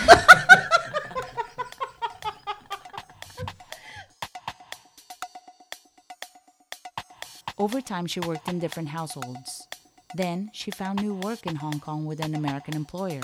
Over 7.57 7.81
time, 7.81 8.05
she 8.05 8.19
worked 8.19 8.47
in 8.47 8.59
different 8.59 8.89
households. 8.89 9.67
Then, 10.13 10.51
she 10.53 10.69
found 10.71 11.01
new 11.01 11.15
work 11.15 11.45
in 11.47 11.55
Hong 11.55 11.79
Kong 11.79 12.05
with 12.05 12.19
an 12.19 12.35
American 12.35 12.75
employer, 12.75 13.21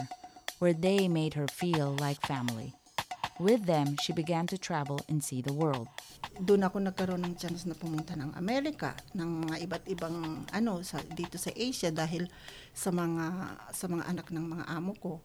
where 0.60 0.74
they 0.74 1.08
made 1.08 1.36
her 1.36 1.48
feel 1.48 1.96
like 2.00 2.26
family. 2.26 2.74
With 3.40 3.66
them, 3.66 3.96
she 4.02 4.12
began 4.12 4.48
to 4.48 4.58
travel 4.58 5.00
and 5.08 5.24
see 5.24 5.42
the 5.42 5.54
world. 5.54 5.88
Doon 6.40 6.66
ako 6.66 6.82
nagkaroon 6.82 7.22
ng 7.22 7.36
chance 7.38 7.70
na 7.70 7.78
pumunta 7.78 8.18
ng 8.18 8.34
Amerika, 8.34 8.98
ng 9.14 9.46
mga 9.46 9.56
iba't 9.70 9.86
ibang 9.94 10.48
ano 10.50 10.82
sa 10.82 10.98
dito 11.06 11.38
sa 11.38 11.54
Asia 11.54 11.94
dahil 11.94 12.26
sa 12.74 12.90
mga 12.90 13.26
sa 13.70 13.86
mga 13.86 14.04
anak 14.10 14.28
ng 14.34 14.46
mga 14.46 14.66
amo 14.66 14.98
ko. 14.98 15.22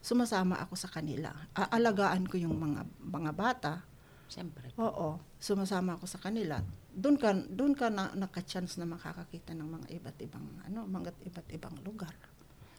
Sumasama 0.00 0.56
ako 0.62 0.78
sa 0.78 0.88
kanila. 0.88 1.34
Aalagaan 1.52 2.24
ko 2.24 2.40
yung 2.40 2.56
mga 2.56 2.88
mga 3.04 3.32
bata. 3.36 3.72
Siyempre. 4.26 4.72
Oo, 4.80 5.20
sumasama 5.38 6.00
ako 6.00 6.06
sa 6.08 6.18
kanila. 6.18 6.58
Doon 6.96 7.16
ka 7.20 7.36
doon 7.36 7.76
ka 7.76 7.92
na 7.92 8.10
naka-chance 8.16 8.80
na 8.80 8.88
makakakita 8.88 9.52
ng 9.52 9.68
mga 9.68 9.86
iba't 10.00 10.18
ibang 10.24 10.46
ano, 10.64 10.88
mga 10.88 11.10
iba't 11.26 11.48
ibang 11.52 11.76
lugar. 11.84 12.14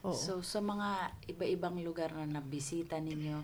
Oo. 0.05 0.15
So, 0.15 0.39
sa 0.45 0.61
mga 0.61 1.13
iba-ibang 1.27 1.81
lugar 1.81 2.13
na 2.13 2.39
nabisita 2.39 3.01
ninyo, 3.01 3.43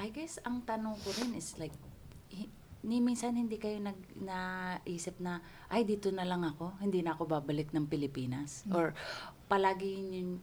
I 0.00 0.08
guess 0.12 0.40
ang 0.46 0.64
tanong 0.64 0.96
ko 1.02 1.08
rin 1.18 1.36
is 1.36 1.56
like, 1.60 1.74
ni 2.80 3.04
minsan 3.04 3.36
hindi 3.36 3.60
kayo 3.60 3.76
nag 3.80 3.98
naisip 4.16 5.20
na 5.20 5.44
ay 5.68 5.84
dito 5.84 6.08
na 6.08 6.24
lang 6.24 6.44
ako 6.44 6.80
hindi 6.80 7.04
na 7.04 7.12
ako 7.12 7.28
babalik 7.28 7.72
ng 7.76 7.86
Pilipinas. 7.88 8.64
Or 8.72 8.96
palagi 9.50 10.20
yun 10.20 10.40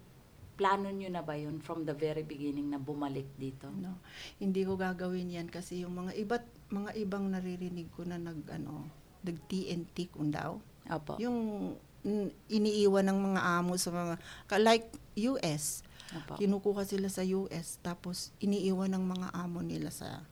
plano 0.58 0.89
nyo 0.89 1.10
na 1.13 1.21
ba 1.21 1.38
yun 1.38 1.62
from 1.62 1.86
the 1.86 1.93
very 1.93 2.26
beginning 2.26 2.73
na 2.73 2.82
bumalik 2.82 3.30
dito? 3.38 3.69
No. 3.78 4.02
Hindi 4.41 4.65
ko 4.65 4.73
gagawin 4.73 5.30
yan 5.34 5.47
kasi 5.54 5.86
yung 5.86 5.93
mga 5.93 6.17
iba't 6.17 6.45
mga 6.73 6.91
ibang 6.97 7.30
naririnig 7.30 7.89
ko 7.93 8.06
na 8.06 8.17
nag 8.17 8.41
ano 8.50 8.89
nag 9.21 9.38
TNT 9.50 10.13
kung 10.13 10.34
daw. 10.34 10.58
Opo. 10.89 11.21
Yung 11.21 11.73
mm, 12.06 12.54
iniiwan 12.54 13.06
ng 13.06 13.19
mga 13.34 13.41
amo 13.62 13.78
sa 13.78 13.89
mga 13.93 14.15
like 14.62 14.89
US 15.30 15.88
Opo. 16.15 16.39
Kinukuha 16.39 16.88
sila 16.88 17.12
sa 17.12 17.23
US 17.28 17.84
tapos 17.84 18.32
iniiwan 18.39 18.95
ng 18.95 19.04
mga 19.04 19.28
amo 19.36 19.60
nila 19.60 19.91
sa 19.91 20.23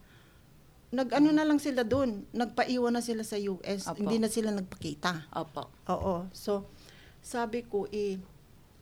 nag-ano 0.94 1.30
na 1.34 1.46
lang 1.46 1.58
sila 1.58 1.82
doon 1.82 2.26
nagpaiwan 2.34 2.94
na 2.94 3.02
sila 3.02 3.26
sa 3.26 3.38
US 3.38 3.90
Apo. 3.90 4.06
hindi 4.06 4.22
na 4.22 4.30
sila 4.30 4.54
nagpakita. 4.54 5.30
Opo 5.34 5.72
oo. 5.90 6.30
So 6.32 6.70
sabi 7.26 7.66
ko 7.66 7.90
eh 7.90 8.22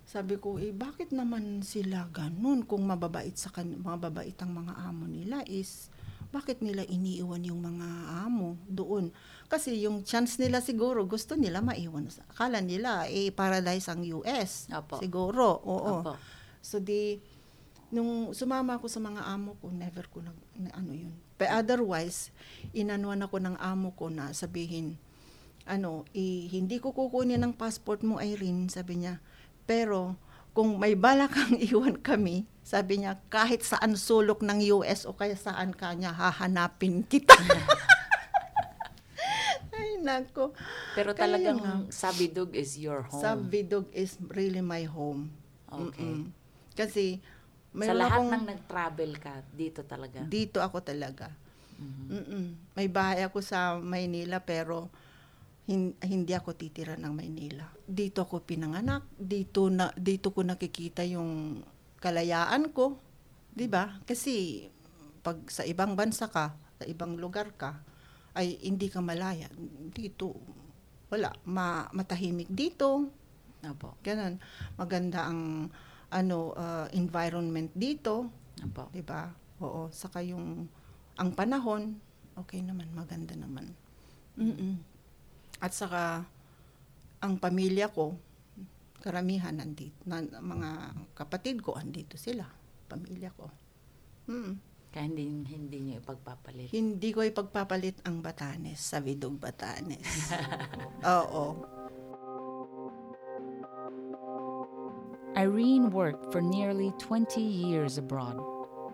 sabi 0.04 0.36
ko 0.38 0.60
eh 0.60 0.76
bakit 0.76 1.16
naman 1.16 1.64
sila 1.64 2.06
ganun 2.12 2.68
kung 2.68 2.84
mababait 2.84 3.34
sa 3.40 3.50
kan 3.50 3.66
mababait 3.80 4.36
ang 4.44 4.52
mga 4.52 4.74
amo 4.84 5.08
nila 5.08 5.42
is 5.48 5.88
bakit 6.34 6.66
nila 6.66 6.82
iniiwan 6.90 7.46
yung 7.46 7.62
mga 7.62 7.88
amo 8.26 8.58
doon? 8.66 9.14
Kasi 9.46 9.86
yung 9.86 10.02
chance 10.02 10.42
nila 10.42 10.66
siguro 10.66 11.06
gusto 11.06 11.38
nila 11.38 11.62
maiwan 11.62 12.10
sa 12.10 12.26
akala 12.26 12.58
nila 12.58 13.06
eh 13.06 13.30
paradise 13.30 13.88
ang 13.88 14.02
US 14.18 14.68
Apo. 14.74 15.00
siguro 15.00 15.62
oo. 15.64 16.04
Opo 16.04 16.14
So 16.64 16.80
di 16.80 17.20
nung 17.94 18.32
sumama 18.34 18.80
ako 18.80 18.90
sa 18.90 18.98
mga 19.04 19.22
amo 19.30 19.54
ko, 19.62 19.70
never 19.70 20.08
ko 20.10 20.24
nag 20.24 20.34
na, 20.58 20.74
ano 20.74 20.98
yun. 20.98 21.14
But 21.44 21.52
otherwise, 21.52 22.32
inanuan 22.72 23.20
ako 23.20 23.44
ng 23.44 23.60
amo 23.60 23.92
ko 24.00 24.08
na 24.08 24.32
sabihin, 24.32 24.96
ano, 25.68 26.08
eh, 26.16 26.48
hindi 26.48 26.80
ko 26.80 26.96
kukunin 26.96 27.44
ang 27.44 27.52
passport 27.52 28.00
mo, 28.00 28.24
Irene, 28.24 28.72
sabi 28.72 29.04
niya. 29.04 29.20
Pero, 29.68 30.16
kung 30.56 30.80
may 30.80 30.96
bala 30.96 31.28
kang 31.28 31.60
iwan 31.68 32.00
kami, 32.00 32.48
sabi 32.64 33.04
niya, 33.04 33.20
kahit 33.28 33.60
saan 33.60 34.00
sulok 34.00 34.40
ng 34.40 34.72
US 34.72 35.04
o 35.04 35.12
kaya 35.12 35.36
saan 35.36 35.76
ka 35.76 35.92
niya, 35.92 36.16
hahanapin 36.16 37.04
kita. 37.04 37.36
Ay, 39.76 40.00
nako. 40.00 40.56
pero 40.96 41.12
Kaya 41.12 41.28
talagang 41.28 41.60
nga. 41.60 41.76
Sabidug 41.92 42.56
is 42.56 42.80
your 42.80 43.04
home 43.04 43.20
Sabidog 43.20 43.92
is 43.92 44.16
really 44.32 44.64
my 44.64 44.88
home. 44.88 45.28
Okay. 45.68 46.08
Mm-mm. 46.08 46.32
Kasi, 46.72 47.20
sa 47.76 47.94
lahat 47.94 48.20
akong- 48.22 48.34
ng 48.36 48.46
nag-travel 48.46 49.12
ka 49.18 49.34
dito 49.50 49.82
talaga 49.82 50.22
Dito 50.22 50.62
ako 50.62 50.78
talaga. 50.80 51.34
Mhm. 51.74 52.06
Mm-mm. 52.08 52.46
May 52.74 52.86
bahay 52.86 53.26
ako 53.26 53.42
sa 53.42 53.76
Maynila 53.76 54.38
pero 54.40 54.94
hin- 55.66 55.98
hindi 56.00 56.32
ako 56.32 56.54
titira 56.54 56.94
ng 56.94 57.10
Maynila. 57.10 57.66
Dito 57.82 58.22
ako 58.22 58.46
pinanganak, 58.46 59.10
dito 59.16 59.68
na 59.68 59.90
dito 59.94 60.30
ko 60.30 60.46
nakikita 60.46 61.02
yung 61.02 61.64
kalayaan 61.98 62.70
ko, 62.70 63.00
'di 63.52 63.66
ba? 63.66 63.98
Kasi 64.04 64.68
pag 65.24 65.42
sa 65.48 65.64
ibang 65.64 65.96
bansa 65.96 66.28
ka, 66.28 66.54
sa 66.78 66.86
ibang 66.86 67.16
lugar 67.16 67.56
ka, 67.56 67.80
ay 68.34 68.60
hindi 68.62 68.92
ka 68.92 69.00
malaya. 69.00 69.50
Dito 69.90 70.36
wala, 71.08 71.30
ma- 71.46 71.90
matahimik 71.90 72.50
dito, 72.50 73.08
Opo 73.64 73.96
ganun. 74.04 74.42
Maganda 74.76 75.24
ang 75.24 75.72
ano 76.14 76.54
uh, 76.54 76.86
environment 76.94 77.74
dito, 77.74 78.30
Opo 78.62 78.94
'di 78.94 79.02
ba? 79.02 79.34
Oo, 79.66 79.90
saka 79.90 80.22
yung 80.22 80.70
ang 81.18 81.30
panahon, 81.34 81.98
okay 82.38 82.62
naman, 82.62 82.90
maganda 82.94 83.38
naman. 83.38 83.70
Mm. 84.38 84.82
At 85.62 85.74
saka 85.78 86.26
ang 87.22 87.38
pamilya 87.38 87.90
ko, 87.94 88.18
karamihan 89.00 89.54
nandito, 89.54 89.94
na, 90.10 90.26
mga 90.26 90.98
kapatid 91.14 91.62
ko 91.62 91.78
andito 91.78 92.18
sila, 92.18 92.50
pamilya 92.90 93.30
ko. 93.34 93.50
Mm. 94.24 94.56
kaya 94.94 95.10
hindi 95.10 95.26
hindi 95.52 95.78
niyo 95.84 96.00
ipagpapalit 96.00 96.72
Hindi 96.72 97.10
ko 97.12 97.26
ipagpapalit 97.26 98.06
ang 98.08 98.22
Batanes 98.22 98.78
sa 98.78 99.02
Vidog 99.02 99.42
Batanes. 99.42 100.06
Oo. 101.18 101.66
Irene 105.36 105.90
worked 105.90 106.32
for 106.32 106.42
nearly 106.42 106.94
20 107.00 107.42
years 107.42 107.98
abroad. 107.98 108.38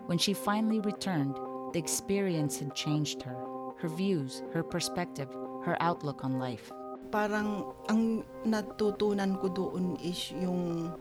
When 0.06 0.18
she 0.18 0.32
finally 0.32 0.80
returned, 0.80 1.36
the 1.72 1.78
experience 1.78 2.58
had 2.58 2.74
changed 2.74 3.22
her, 3.22 3.36
her 3.78 3.88
views, 3.88 4.42
her 4.52 4.62
perspective, 4.62 5.28
her 5.64 5.76
outlook 5.80 6.24
on 6.24 6.38
life. 6.38 6.72
parang 7.10 7.74
ang 7.90 8.22
natutunan 8.46 9.34
ko 9.42 9.50
doon 9.50 9.98
is 9.98 10.30
yung 10.30 10.94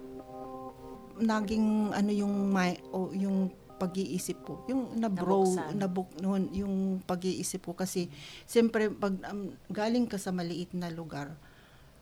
naging 1.21 1.93
ano 1.93 2.10
yung 2.10 2.49
may 2.49 2.82
o 2.89 3.13
yung 3.13 3.54
pag-iisip 3.78 4.41
ko 4.43 4.65
yung 4.65 4.97
na-bro 4.97 5.45
Nabuksan. 5.45 5.71
nabuk 5.78 6.10
noon 6.19 6.49
yung 6.52 6.75
pag-iisip 7.06 7.63
ko 7.63 7.78
kasi 7.78 8.10
siyempre 8.43 8.89
pag 8.89 9.15
um, 9.30 9.54
galing 9.71 10.10
ka 10.10 10.17
sa 10.17 10.34
maliit 10.36 10.73
na 10.75 10.89
lugar 10.91 11.38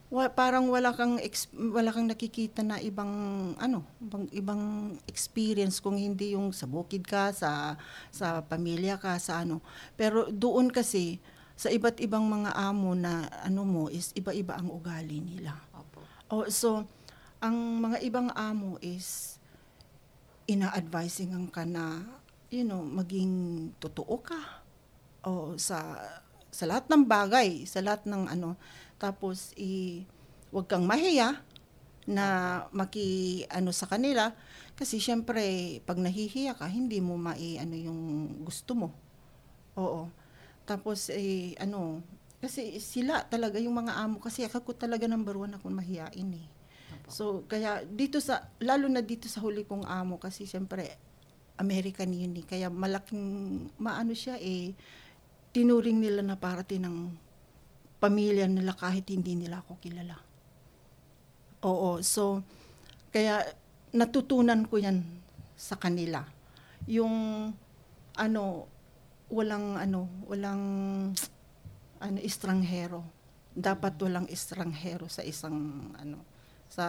wa, 0.07 0.23
parang 0.31 0.71
wala 0.71 0.95
kang 0.95 1.19
ex- 1.19 1.51
wala 1.51 1.91
kang 1.91 2.07
nakikita 2.07 2.63
na 2.63 2.79
ibang 2.79 3.11
ano 3.59 3.83
ibang, 3.99 4.25
ibang 4.31 4.63
experience 5.07 5.83
kung 5.83 5.99
hindi 5.99 6.31
yung 6.31 6.55
sa 6.55 6.63
bukid 6.63 7.03
ka 7.03 7.35
sa 7.35 7.75
sa 8.11 8.39
pamilya 8.43 8.95
ka 8.95 9.19
sa 9.19 9.43
ano. 9.43 9.59
Pero 9.99 10.31
doon 10.31 10.71
kasi 10.71 11.19
sa 11.57 11.73
iba't 11.73 11.99
ibang 11.99 12.23
mga 12.23 12.55
amo 12.55 12.93
na 12.93 13.27
ano 13.43 13.65
mo 13.67 13.83
is 13.91 14.13
iba-iba 14.15 14.55
ang 14.55 14.71
ugali 14.71 15.19
nila. 15.19 15.57
Opo. 15.75 15.99
Oh, 16.31 16.45
so 16.47 16.87
ang 17.43 17.83
mga 17.83 17.97
ibang 18.07 18.29
amo 18.31 18.79
is 18.79 19.35
ina-advising 20.47 21.35
ang 21.35 21.51
ka 21.51 21.67
na 21.67 21.99
you 22.47 22.63
know 22.63 22.79
maging 22.79 23.67
totoo 23.83 24.23
ka. 24.23 24.63
O 25.27 25.59
sa 25.59 25.99
sa 26.47 26.63
lahat 26.63 26.87
ng 26.87 27.03
bagay 27.03 27.67
sa 27.67 27.83
lahat 27.83 28.07
ng 28.07 28.31
ano 28.31 28.55
tapos 28.97 29.53
i 29.57 30.03
wag 30.53 30.65
kang 30.69 30.85
mahiya 30.85 31.41
na 32.07 32.25
maki 32.71 33.43
ano 33.51 33.71
sa 33.75 33.85
kanila. 33.89 34.33
Kasi 34.77 35.01
syempre 35.01 35.79
pag 35.83 35.97
nahihiya 35.97 36.53
ka 36.57 36.69
hindi 36.69 37.01
mo 37.01 37.17
mai 37.17 37.57
ano 37.57 37.73
yung 37.73 38.01
gusto 38.45 38.77
mo. 38.77 38.89
Oo. 39.77 40.09
Tapos 40.65 41.09
eh 41.09 41.57
ano 41.57 42.01
kasi 42.37 42.77
sila 42.77 43.25
talaga 43.25 43.57
yung 43.57 43.73
mga 43.73 43.97
amo. 43.97 44.21
Kasi 44.21 44.45
ako 44.45 44.77
talaga 44.77 45.09
number 45.09 45.33
one 45.33 45.57
ako 45.57 45.73
mahiyain 45.73 46.31
eh. 46.37 46.47
So, 47.07 47.47
kaya 47.47 47.87
dito 47.87 48.19
sa, 48.19 48.51
lalo 48.59 48.91
na 48.91 48.99
dito 48.99 49.31
sa 49.31 49.39
huli 49.39 49.63
kong 49.63 49.87
amo, 49.87 50.19
kasi 50.19 50.43
siyempre, 50.43 50.91
American 51.55 52.11
yun 52.11 52.35
eh. 52.35 52.43
Kaya 52.43 52.67
malaking, 52.67 53.23
maano 53.79 54.11
siya 54.11 54.35
eh, 54.43 54.75
tinuring 55.55 56.03
nila 56.03 56.21
na 56.21 56.35
parati 56.35 56.77
ng 56.77 57.26
pamilya 57.97 58.45
nila 58.45 58.77
kahit 58.77 59.09
hindi 59.09 59.33
nila 59.33 59.61
ako 59.65 59.81
kilala. 59.81 60.17
Oo, 61.65 62.01
so, 62.05 62.45
kaya 63.09 63.41
natutunan 63.93 64.65
ko 64.69 64.77
yan 64.77 65.01
sa 65.57 65.73
kanila. 65.73 66.21
Yung, 66.85 67.49
ano, 68.13 68.43
walang, 69.33 69.75
ano, 69.81 70.05
walang, 70.29 70.63
ano, 71.97 72.17
estranghero. 72.21 73.01
Dapat 73.57 73.97
walang 74.05 74.29
estranghero 74.29 75.09
sa 75.09 75.25
isang, 75.25 75.89
ano, 75.97 76.21
sa 76.69 76.85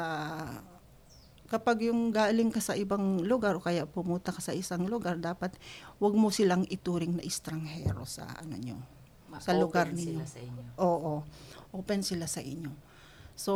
kapag 1.49 1.89
yung 1.89 2.13
galing 2.13 2.53
ka 2.53 2.61
sa 2.61 2.77
ibang 2.77 3.25
lugar 3.25 3.57
o 3.57 3.65
kaya 3.65 3.89
pumunta 3.89 4.37
ka 4.37 4.45
sa 4.45 4.53
isang 4.53 4.85
lugar, 4.85 5.17
dapat 5.17 5.57
wag 5.97 6.13
mo 6.13 6.29
silang 6.29 6.69
ituring 6.69 7.17
na 7.17 7.25
estranghero 7.25 8.05
sa 8.05 8.29
ano 8.37 8.55
nyo. 8.61 8.98
Sa 9.41 9.55
lugar 9.55 9.89
open 9.89 9.97
ninyo. 9.97 10.19
sila 10.19 10.25
sa 10.27 10.41
inyo. 10.41 10.65
Oo, 10.79 11.13
open 11.73 12.01
sila 12.03 12.27
sa 12.27 12.41
inyo. 12.41 12.71
So, 13.35 13.53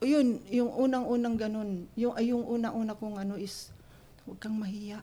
yun, 0.00 0.40
yung 0.48 0.70
unang-unang 0.70 1.36
ganun, 1.36 1.70
yung, 1.94 2.12
ay, 2.14 2.32
yung 2.32 2.44
unang-una 2.44 2.92
kong 2.94 3.16
ano 3.18 3.36
is, 3.36 3.72
huwag 4.24 4.40
kang 4.40 4.56
mahiya. 4.56 5.00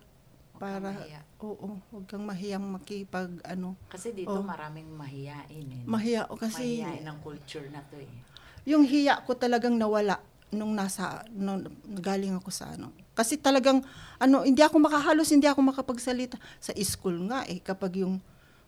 Huwag 0.53 0.61
kang 0.61 0.61
Para, 0.81 0.89
mahiya. 0.97 1.21
oo, 1.39 1.67
huwag 1.89 2.05
kang 2.05 2.25
mahiyang 2.25 2.65
makipag, 2.65 3.29
ano, 3.43 3.77
Kasi 3.87 4.13
dito 4.13 4.33
Oh. 4.33 4.41
maraming 4.41 4.89
mahiyain 4.89 5.67
eh. 5.69 5.83
mahiya 5.85 6.25
o 6.29 6.37
kasi, 6.37 6.81
Mahiyain 6.81 7.05
ang 7.05 7.19
culture 7.21 7.65
na 7.69 7.81
to 7.85 7.97
eh. 7.97 8.09
yung 8.67 8.83
hiya 8.83 9.23
ko 9.23 9.31
talagang 9.31 9.79
nawala 9.79 10.19
nung 10.51 10.75
nasa 10.75 11.23
nung 11.31 11.63
galing 12.03 12.35
ako 12.35 12.51
sa 12.51 12.75
ano 12.75 12.91
kasi 13.15 13.35
talagang 13.35 13.79
ano 14.15 14.43
hindi 14.43 14.59
ako 14.59 14.79
makahalos 14.79 15.31
hindi 15.31 15.43
ako 15.47 15.59
makapagsalita 15.71 16.35
sa 16.59 16.71
school 16.83 17.27
nga 17.27 17.43
eh 17.47 17.59
kapag 17.59 18.03
yung 18.03 18.19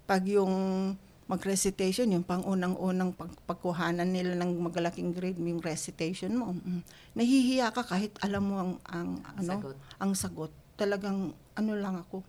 pag 0.03 0.23
yung 0.23 0.95
mag-recitation, 1.29 2.09
yung 2.09 2.25
pang 2.25 2.41
unang-unang 2.41 3.13
pag- 3.13 3.37
pagkuhanan 3.45 4.09
nila 4.09 4.33
ng 4.41 4.57
magalaking 4.57 5.13
grade, 5.13 5.37
yung 5.37 5.61
recitation 5.61 6.33
mo. 6.33 6.57
Mm. 6.57 6.81
Nahihiya 7.13 7.69
ka 7.69 7.85
kahit 7.85 8.17
alam 8.25 8.49
mo 8.49 8.55
ang, 8.57 8.73
ang 8.89 9.09
ano, 9.37 9.51
Sagot. 9.53 9.75
ang 10.01 10.11
sagot. 10.17 10.51
Talagang 10.73 11.37
ano 11.53 11.71
lang 11.77 12.01
ako. 12.01 12.25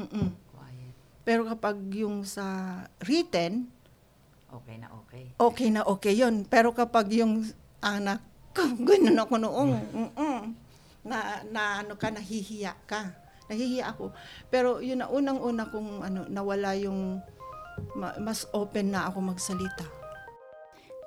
Mm-mm. 0.00 0.32
Quiet. 0.56 0.94
Pero 1.28 1.44
kapag 1.44 1.76
yung 1.92 2.24
sa 2.24 2.80
written, 3.04 3.68
Okay 4.48 4.80
na 4.80 4.88
okay. 4.96 5.24
okay 5.36 5.68
na 5.68 5.84
okay 5.84 6.14
yon 6.16 6.48
Pero 6.48 6.72
kapag 6.72 7.12
yung 7.12 7.44
anak 7.84 8.24
ganun 8.88 9.18
ako 9.18 9.34
noong, 9.38 9.72
mm-mm, 9.92 10.40
na, 11.06 11.42
na 11.48 11.62
ano 11.84 11.94
ka, 11.94 12.10
nahihiya 12.10 12.74
ka. 12.84 13.14
Nahihiya 13.48 13.96
ako. 13.96 14.12
Pero 14.52 14.84
yun 14.84 15.00
na 15.00 15.08
unang-una 15.08 15.64
kong 15.70 16.04
ano, 16.04 16.20
nawala 16.28 16.76
yung, 16.76 17.22
mas 17.96 18.46
open 18.54 18.92
na 18.94 19.08
ako 19.10 19.34
magsalita. 19.34 19.86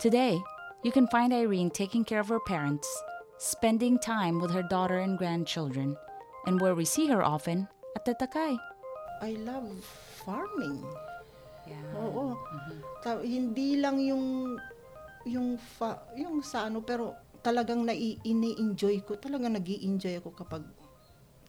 Today, 0.02 0.42
you 0.82 0.92
can 0.92 1.06
find 1.08 1.30
Irene 1.34 1.70
taking 1.70 2.04
care 2.04 2.20
of 2.20 2.30
her 2.30 2.42
parents, 2.42 2.88
spending 3.38 4.02
time 4.02 4.42
with 4.42 4.50
her 4.52 4.66
daughter 4.66 4.98
and 4.98 5.18
grandchildren, 5.18 5.98
and 6.50 6.58
where 6.58 6.74
we 6.74 6.86
see 6.86 7.08
her 7.08 7.22
often, 7.22 7.70
at 7.94 8.06
the 8.06 8.18
Takay. 8.18 8.58
I 9.22 9.38
love 9.46 9.70
farming. 10.26 10.82
Yeah. 11.70 12.02
Oo. 12.02 12.34
Ta- 13.06 13.22
hindi 13.22 13.78
lang 13.78 14.02
yung 14.02 14.58
yung 15.22 15.62
fa- 15.62 16.02
yung 16.18 16.42
sa 16.42 16.66
ano 16.66 16.82
pero 16.82 17.14
talagang 17.46 17.86
nai 17.86 18.18
ini-enjoy 18.26 19.06
ko. 19.06 19.22
Talagang 19.22 19.54
nag-i-enjoy 19.54 20.18
ako 20.18 20.34
kapag 20.34 20.66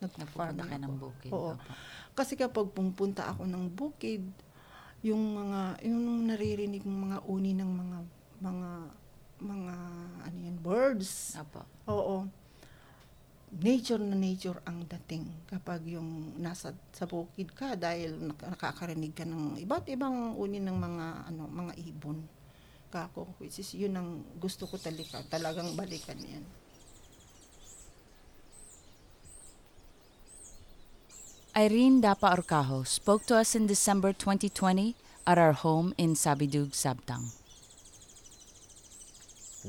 nag-farm 0.03 0.61
ka 0.61 0.77
ng 0.77 0.95
bukid. 1.01 1.33
Oo. 1.33 1.57
Kasi 2.13 2.37
kapag 2.37 2.69
pumunta 2.77 3.33
ako 3.33 3.49
ng 3.49 3.65
bukid, 3.73 4.21
yung 5.03 5.35
mga 5.35 5.83
yung 5.83 6.31
naririnig 6.31 6.87
ng 6.87 6.99
mga 7.11 7.19
uni 7.27 7.53
ng 7.59 7.71
mga 7.71 7.99
mga 8.43 8.71
mga 9.43 9.75
ano 10.23 10.37
yan, 10.39 10.57
birds. 10.63 11.35
Opo. 11.35 11.67
Oo. 11.91 12.17
Nature 13.53 14.01
na 14.01 14.17
nature 14.17 14.63
ang 14.65 14.87
dating 14.89 15.29
kapag 15.51 15.85
yung 15.85 16.41
nasa 16.41 16.73
sa 16.95 17.05
bukid 17.05 17.53
ka 17.53 17.77
dahil 17.77 18.17
nak- 18.17 18.49
nakakarinig 18.57 19.13
ka 19.13 19.29
ng 19.29 19.61
iba't 19.61 19.93
ibang 19.93 20.39
uni 20.41 20.57
ng 20.57 20.73
mga 20.73 21.07
ano 21.29 21.53
mga 21.53 21.77
ibon 21.85 22.25
kako 22.89 23.29
which 23.37 23.61
is 23.61 23.69
yun 23.77 23.93
ang 23.93 24.25
gusto 24.41 24.65
ko 24.65 24.81
talaga 24.81 25.21
talagang 25.29 25.69
balikan 25.77 26.17
yan 26.17 26.45
Irene 31.55 32.01
Dapa 32.01 32.35
Orcajo 32.35 32.87
spoke 32.87 33.27
to 33.27 33.37
us 33.37 33.55
in 33.55 33.67
December 33.67 34.15
2020 34.15 34.97
at 35.27 35.37
our 35.37 35.53
home 35.53 35.93
in 35.99 36.15
Sabidug, 36.15 36.73
Sabtang. 36.73 37.37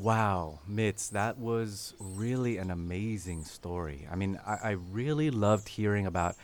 Wow, 0.02 0.60
Mitz, 0.72 1.10
that 1.10 1.38
was 1.38 1.94
really 2.00 2.58
an 2.58 2.72
amazing 2.72 3.44
story. 3.44 4.08
I 4.10 4.16
mean, 4.16 4.40
I, 4.48 4.58
I 4.64 4.72
really 4.72 5.30
loved 5.30 5.68
hearing 5.68 6.06
about 6.06 6.36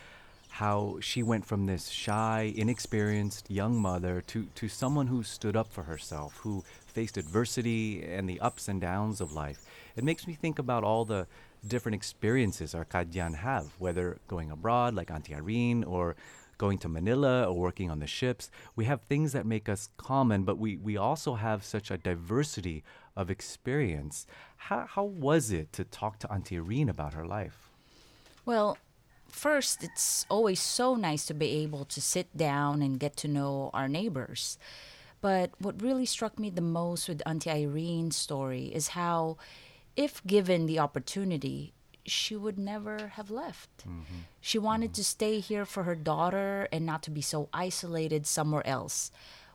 how 0.50 0.98
she 1.00 1.22
went 1.22 1.46
from 1.46 1.64
this 1.64 1.88
shy, 1.88 2.52
inexperienced 2.54 3.50
young 3.50 3.80
mother 3.80 4.22
to, 4.26 4.46
to 4.56 4.68
someone 4.68 5.06
who 5.06 5.22
stood 5.22 5.56
up 5.56 5.72
for 5.72 5.84
herself, 5.84 6.36
who 6.42 6.62
faced 6.86 7.16
adversity 7.16 8.04
and 8.04 8.28
the 8.28 8.38
ups 8.40 8.68
and 8.68 8.78
downs 8.78 9.22
of 9.22 9.32
life. 9.32 9.64
It 9.96 10.04
makes 10.04 10.26
me 10.26 10.34
think 10.34 10.58
about 10.58 10.84
all 10.84 11.06
the 11.06 11.26
different 11.66 11.94
experiences 11.94 12.74
our 12.74 12.84
Kadyan 12.84 13.36
have, 13.36 13.74
whether 13.78 14.18
going 14.28 14.50
abroad 14.50 14.94
like 14.94 15.10
Auntie 15.10 15.34
Irene 15.34 15.84
or 15.84 16.16
going 16.58 16.76
to 16.78 16.88
Manila 16.88 17.44
or 17.44 17.54
working 17.54 17.90
on 17.90 18.00
the 18.00 18.06
ships. 18.06 18.50
We 18.76 18.84
have 18.84 19.00
things 19.02 19.32
that 19.32 19.46
make 19.46 19.68
us 19.68 19.88
common, 19.96 20.44
but 20.44 20.58
we, 20.58 20.76
we 20.76 20.96
also 20.96 21.34
have 21.34 21.64
such 21.64 21.90
a 21.90 21.96
diversity 21.96 22.84
of 23.16 23.30
experience. 23.30 24.26
How, 24.56 24.86
how 24.86 25.04
was 25.04 25.50
it 25.50 25.72
to 25.72 25.84
talk 25.84 26.18
to 26.18 26.30
Auntie 26.30 26.56
Irene 26.56 26.90
about 26.90 27.14
her 27.14 27.26
life? 27.26 27.70
Well, 28.44 28.76
first, 29.28 29.82
it's 29.82 30.26
always 30.28 30.60
so 30.60 30.96
nice 30.96 31.24
to 31.26 31.34
be 31.34 31.62
able 31.62 31.86
to 31.86 32.00
sit 32.00 32.36
down 32.36 32.82
and 32.82 33.00
get 33.00 33.16
to 33.18 33.28
know 33.28 33.70
our 33.72 33.88
neighbors. 33.88 34.58
But 35.22 35.50
what 35.58 35.82
really 35.82 36.06
struck 36.06 36.38
me 36.38 36.50
the 36.50 36.60
most 36.60 37.08
with 37.08 37.22
Auntie 37.26 37.50
Irene's 37.50 38.16
story 38.16 38.66
is 38.66 38.88
how, 38.88 39.38
if 39.96 40.24
given 40.26 40.66
the 40.66 40.78
opportunity, 40.78 41.72
she 42.04 42.36
would 42.36 42.58
never 42.58 43.08
have 43.14 43.30
left. 43.30 43.86
Mm-hmm. 43.86 44.26
She 44.40 44.58
wanted 44.58 44.92
mm-hmm. 44.92 44.94
to 44.94 45.04
stay 45.04 45.40
here 45.40 45.64
for 45.64 45.84
her 45.84 45.94
daughter 45.94 46.68
and 46.72 46.86
not 46.86 47.02
to 47.04 47.10
be 47.10 47.20
so 47.20 47.48
isolated 47.52 48.26
somewhere 48.26 48.66
else. 48.66 49.10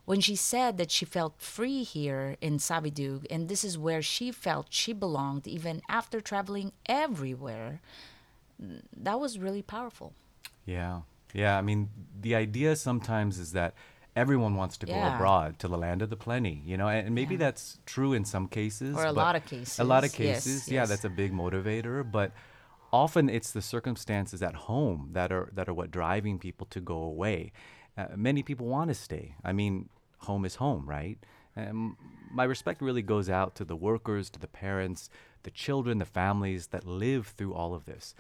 When 0.06 0.22
she 0.22 0.36
said 0.36 0.78
that 0.78 0.92
she 0.92 1.04
felt 1.04 1.42
free 1.42 1.84
here 1.84 2.38
in 2.40 2.58
Sabidug 2.58 3.26
and 3.32 3.50
this 3.50 3.64
is 3.64 3.78
where 3.78 4.04
she 4.04 4.32
felt 4.32 4.68
she 4.70 4.94
belonged 4.94 5.48
even 5.48 5.82
after 5.90 6.22
traveling 6.22 6.74
everywhere, 6.86 7.82
that 8.60 9.20
was 9.20 9.40
really 9.40 9.64
powerful. 9.64 10.14
Yeah. 10.66 11.02
Yeah. 11.34 11.58
I 11.58 11.62
mean, 11.62 11.90
the 12.22 12.36
idea 12.36 12.76
sometimes 12.76 13.40
is 13.40 13.52
that 13.54 13.74
everyone 14.16 14.56
wants 14.56 14.78
to 14.78 14.86
go 14.86 14.94
Yeah. 14.94 15.16
abroad 15.16 15.60
to 15.60 15.68
the 15.68 15.78
land 15.78 16.02
of 16.02 16.10
the 16.10 16.16
plenty, 16.16 16.62
you 16.66 16.78
know, 16.78 16.88
and, 16.88 17.08
and 17.08 17.16
maybe 17.16 17.36
Yeah. 17.36 17.40
that's 17.40 17.80
true 17.86 18.14
in 18.14 18.24
some 18.26 18.48
cases. 18.48 18.96
Or 18.96 19.06
a 19.06 19.12
lot 19.12 19.36
of 19.36 19.46
cases, 19.46 19.80
A 19.80 19.84
lot 19.84 20.04
of 20.06 20.18
yes, 20.20 20.46
cases. 20.46 20.70
Yeah, 20.70 20.82
yes. 20.82 20.90
that's 20.90 21.04
a 21.06 21.10
big 21.10 21.34
motivator. 21.34 22.10
But 22.10 22.32
often 22.94 23.30
it's 23.30 23.52
the 23.52 23.62
circumstances 23.62 24.42
at 24.42 24.56
home 24.56 25.10
that 25.14 25.32
are, 25.32 25.50
that 25.54 25.68
are 25.68 25.74
what 25.74 25.92
driving 25.92 26.40
people 26.40 26.66
to 26.68 26.80
go 26.80 26.98
away. 26.98 27.52
Uh, 27.98 28.08
many 28.16 28.42
people 28.44 28.68
want 28.68 28.90
to 28.90 28.96
stay. 28.96 29.36
I 29.44 29.52
mean, 29.52 29.90
home 30.20 30.46
is 30.46 30.56
home, 30.56 30.88
right? 30.88 31.18
And 31.56 31.96
my 32.32 32.44
respect 32.44 32.82
really 32.82 33.02
goes 33.02 33.30
out 33.30 33.56
to 33.56 33.66
the 33.66 33.76
workers, 33.76 34.30
to 34.32 34.40
the 34.40 34.48
parents, 34.48 35.10
the 35.44 35.52
children, 35.52 36.00
the 36.00 36.06
families 36.06 36.68
that 36.68 36.86
live 36.86 37.28
through 37.28 37.54
all 37.54 37.74
of 37.74 37.86
this. 37.86 38.16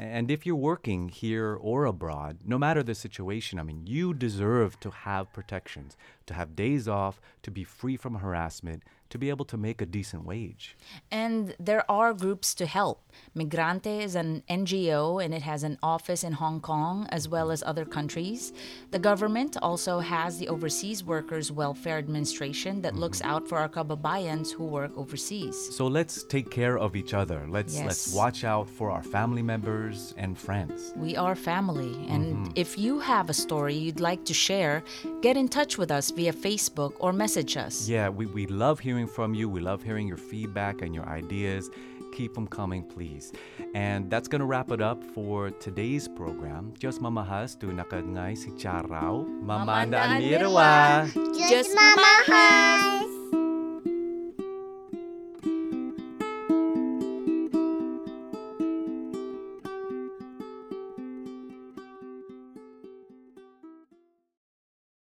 And 0.00 0.30
if 0.30 0.46
you're 0.46 0.56
working 0.56 1.10
here 1.10 1.54
or 1.60 1.84
abroad, 1.84 2.38
no 2.46 2.56
matter 2.56 2.82
the 2.82 2.94
situation, 2.94 3.58
I 3.58 3.64
mean, 3.64 3.86
you 3.86 4.14
deserve 4.14 4.80
to 4.80 4.88
have 4.90 5.30
protections, 5.34 5.94
to 6.24 6.32
have 6.32 6.56
days 6.56 6.88
off, 6.88 7.20
to 7.42 7.50
be 7.50 7.64
free 7.64 7.98
from 7.98 8.14
harassment, 8.14 8.82
to 9.10 9.18
be 9.18 9.28
able 9.28 9.44
to 9.44 9.56
make 9.56 9.82
a 9.82 9.86
decent 9.86 10.24
wage. 10.24 10.76
And 11.10 11.54
there 11.58 11.88
are 11.90 12.14
groups 12.14 12.54
to 12.54 12.66
help. 12.66 13.12
Migrante 13.36 14.00
is 14.02 14.14
an 14.14 14.42
NGO 14.48 15.22
and 15.22 15.34
it 15.34 15.42
has 15.42 15.62
an 15.62 15.78
office 15.82 16.24
in 16.24 16.32
Hong 16.32 16.60
Kong 16.60 17.06
as 17.10 17.28
well 17.28 17.50
as 17.50 17.62
other 17.64 17.84
countries. 17.84 18.52
The 18.90 18.98
government 18.98 19.56
also 19.60 19.98
has 19.98 20.38
the 20.38 20.48
Overseas 20.48 21.04
Workers 21.04 21.52
Welfare 21.52 21.98
Administration 21.98 22.82
that 22.82 22.92
mm-hmm. 22.92 23.00
looks 23.00 23.20
out 23.22 23.48
for 23.48 23.58
our 23.58 23.68
kababayans 23.68 24.52
who 24.52 24.64
work 24.64 24.92
overseas. 24.96 25.56
So 25.76 25.86
let's 25.86 26.24
take 26.24 26.50
care 26.50 26.78
of 26.78 26.96
each 26.96 27.14
other. 27.14 27.46
Let's 27.48 27.78
let's 27.78 28.14
watch 28.14 28.44
out 28.44 28.68
for 28.68 28.90
our 28.90 29.02
family 29.02 29.42
members 29.42 30.14
and 30.16 30.38
friends. 30.38 30.92
We 30.96 31.16
are 31.16 31.34
family, 31.34 31.92
and 32.08 32.24
mm-hmm. 32.24 32.52
if 32.54 32.78
you 32.78 32.98
have 33.00 33.30
a 33.30 33.34
story 33.34 33.74
you'd 33.74 34.00
like 34.00 34.24
to 34.26 34.34
share, 34.34 34.82
get 35.20 35.36
in 35.36 35.48
touch 35.48 35.78
with 35.78 35.90
us 35.90 36.10
via 36.10 36.32
Facebook 36.32 36.92
or 36.98 37.12
message 37.12 37.56
us. 37.56 37.88
Yeah, 37.88 38.08
we, 38.08 38.26
we 38.26 38.46
love 38.46 38.80
hearing 38.80 38.99
from 39.06 39.34
you. 39.34 39.48
We 39.48 39.60
love 39.60 39.82
hearing 39.82 40.08
your 40.08 40.16
feedback 40.16 40.82
and 40.82 40.94
your 40.94 41.06
ideas. 41.06 41.70
Keep 42.12 42.34
them 42.34 42.46
coming, 42.46 42.82
please. 42.82 43.32
And 43.74 44.10
that's 44.10 44.28
going 44.28 44.40
to 44.40 44.46
wrap 44.46 44.70
it 44.70 44.80
up 44.80 45.02
for 45.14 45.50
today's 45.50 46.08
program. 46.08 46.74
Diyos 46.78 46.98
mamahas 46.98 47.58
tu 47.58 47.68
nakangay 47.70 48.36
si 48.36 48.50
Charao. 48.58 49.24
Mamanda 49.44 49.94
Mamanda 49.94 50.18
Mirwa. 50.18 51.06
Diyos 51.14 51.70
mamahal! 51.74 53.19